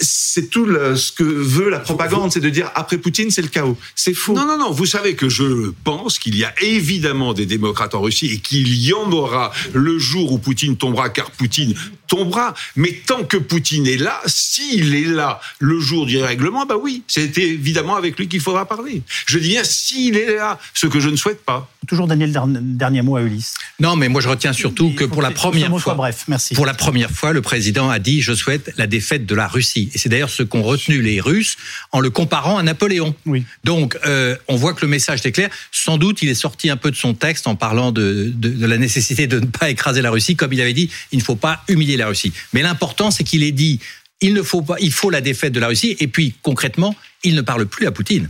c'est 0.00 0.50
tout 0.50 0.64
le- 0.64 0.96
ce 0.96 1.12
que 1.12 1.22
veut 1.22 1.68
la 1.70 1.80
propagande, 1.80 2.32
c'est 2.32 2.40
de 2.40 2.48
dire 2.50 2.70
après 2.74 2.98
Poutine, 2.98 3.30
c'est 3.30 3.42
le 3.42 3.48
chaos. 3.48 3.76
C'est 3.94 4.14
faux. 4.14 4.34
Non, 4.34 4.46
non, 4.46 4.58
non. 4.58 4.70
Vous 4.70 4.86
savez 4.86 5.14
que 5.14 5.28
je 5.28 5.70
pense 5.84 6.18
qu'il 6.18 6.36
y 6.36 6.44
a 6.44 6.54
évidemment 6.62 7.34
des 7.34 7.46
démocrates 7.46 7.94
en 7.94 8.00
Russie 8.00 8.26
et 8.32 8.38
qu'il 8.38 8.74
y 8.74 8.92
en 8.92 9.10
aura 9.10 9.52
le 9.72 9.98
jour 9.98 10.32
où 10.32 10.38
Poutine 10.38 10.76
tombera, 10.76 11.10
car 11.10 11.30
Poutine 11.30 11.74
tombera. 12.08 12.54
Mais 12.76 13.00
tant 13.06 13.24
que 13.24 13.36
Poutine 13.36 13.86
est 13.86 13.96
là, 13.96 14.20
s'il 14.26 14.94
est 14.94 15.04
là 15.06 15.40
le 15.58 15.78
jour 15.80 16.06
du 16.06 16.18
règlement, 16.18 16.66
bah 16.66 16.76
oui, 16.80 17.02
c'est 17.06 17.36
évidemment 17.38 17.96
avec 17.96 18.18
lui 18.18 18.28
qu'il 18.28 18.40
faudra 18.40 18.66
parler. 18.66 19.02
Je 19.26 19.38
dis 19.38 19.48
bien 19.50 19.64
s'il 19.64 20.16
est 20.16 20.36
là, 20.36 20.58
ce 20.74 20.86
que 20.86 21.00
je 21.00 21.08
ne 21.08 21.16
souhaite 21.16 21.44
pas. 21.44 21.70
Toujours 21.86 22.06
Daniel, 22.06 22.32
dernier, 22.62 23.02
mot 23.02 23.16
à 23.16 23.22
Ulysse. 23.22 23.54
Non, 23.78 23.94
mais 23.96 24.08
moi 24.08 24.20
je 24.22 24.28
retiens 24.28 24.52
surtout 24.54 24.92
que 24.94 25.04
pour 25.04 25.20
la 25.22 25.30
première 25.30 25.76
fois, 25.78 25.94
bref. 25.94 26.24
Merci. 26.28 26.54
pour 26.54 26.64
la 26.66 26.72
première 26.74 27.10
fois, 27.10 27.32
le 27.32 27.42
président 27.42 27.90
a 27.90 27.98
dit 27.98 28.22
je 28.22 28.32
souhaite 28.32 28.72
la 28.78 28.86
défaite 28.86 29.26
de 29.26 29.33
la 29.34 29.48
Russie. 29.48 29.90
Et 29.94 29.98
c'est 29.98 30.08
d'ailleurs 30.08 30.30
ce 30.30 30.42
qu'ont 30.42 30.62
retenu 30.62 31.02
les 31.02 31.20
Russes 31.20 31.56
en 31.92 32.00
le 32.00 32.10
comparant 32.10 32.58
à 32.58 32.62
Napoléon. 32.62 33.14
Oui. 33.26 33.44
Donc, 33.64 33.98
euh, 34.06 34.36
on 34.48 34.56
voit 34.56 34.74
que 34.74 34.82
le 34.82 34.88
message 34.88 35.20
est 35.24 35.32
clair. 35.32 35.50
Sans 35.70 35.98
doute, 35.98 36.22
il 36.22 36.28
est 36.28 36.34
sorti 36.34 36.70
un 36.70 36.76
peu 36.76 36.90
de 36.90 36.96
son 36.96 37.14
texte 37.14 37.46
en 37.46 37.56
parlant 37.56 37.92
de, 37.92 38.32
de, 38.34 38.48
de 38.48 38.66
la 38.66 38.78
nécessité 38.78 39.26
de 39.26 39.40
ne 39.40 39.46
pas 39.46 39.70
écraser 39.70 40.02
la 40.02 40.10
Russie. 40.10 40.36
Comme 40.36 40.52
il 40.52 40.60
avait 40.60 40.72
dit, 40.72 40.90
il 41.12 41.18
ne 41.18 41.24
faut 41.24 41.36
pas 41.36 41.62
humilier 41.68 41.96
la 41.96 42.08
Russie. 42.08 42.32
Mais 42.52 42.62
l'important, 42.62 43.10
c'est 43.10 43.24
qu'il 43.24 43.42
ait 43.42 43.52
dit, 43.52 43.80
il 44.20 44.34
ne 44.34 44.42
faut 44.42 44.62
pas, 44.62 44.76
il 44.80 44.92
faut 44.92 45.10
la 45.10 45.20
défaite 45.20 45.52
de 45.52 45.60
la 45.60 45.68
Russie. 45.68 45.96
Et 46.00 46.08
puis, 46.08 46.34
concrètement, 46.42 46.94
il 47.22 47.34
ne 47.34 47.42
parle 47.42 47.66
plus 47.66 47.86
à 47.86 47.92
Poutine. 47.92 48.28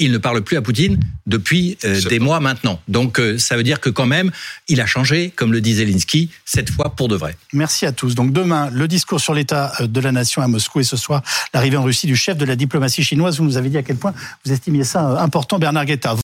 Il 0.00 0.10
ne 0.10 0.18
parle 0.18 0.42
plus 0.42 0.56
à 0.56 0.62
Poutine 0.62 0.98
depuis 1.26 1.78
euh, 1.84 2.00
des 2.02 2.18
mois 2.18 2.40
maintenant. 2.40 2.80
Donc, 2.88 3.20
euh, 3.20 3.38
ça 3.38 3.56
veut 3.56 3.62
dire 3.62 3.78
que 3.78 3.90
quand 3.90 4.06
même, 4.06 4.32
il 4.68 4.80
a 4.80 4.86
changé, 4.86 5.30
comme 5.30 5.52
le 5.52 5.60
dit 5.60 5.74
Zelensky, 5.74 6.30
cette 6.44 6.68
fois 6.68 6.96
pour 6.96 7.06
de 7.06 7.14
vrai. 7.14 7.36
Merci 7.52 7.86
à 7.86 7.92
tous. 7.92 8.16
Donc 8.16 8.32
demain, 8.32 8.70
le 8.70 8.88
discours 8.88 9.20
sur 9.20 9.34
l'état 9.34 9.72
euh, 9.80 9.86
de 9.86 10.00
la 10.00 10.10
nation 10.10 10.42
à 10.42 10.48
Moscou 10.48 10.80
et 10.80 10.84
ce 10.84 10.96
soir, 10.96 11.22
l'arrivée 11.52 11.76
en 11.76 11.84
Russie 11.84 12.08
du 12.08 12.16
chef 12.16 12.36
de 12.36 12.44
la 12.44 12.56
diplomatie 12.56 13.04
chinoise. 13.04 13.38
Vous 13.38 13.44
nous 13.44 13.56
avez 13.56 13.70
dit 13.70 13.78
à 13.78 13.84
quel 13.84 13.96
point 13.96 14.12
vous 14.44 14.52
estimiez 14.52 14.82
ça 14.82 15.22
important, 15.22 15.60
Bernard 15.60 15.84
Guetta. 15.84 16.12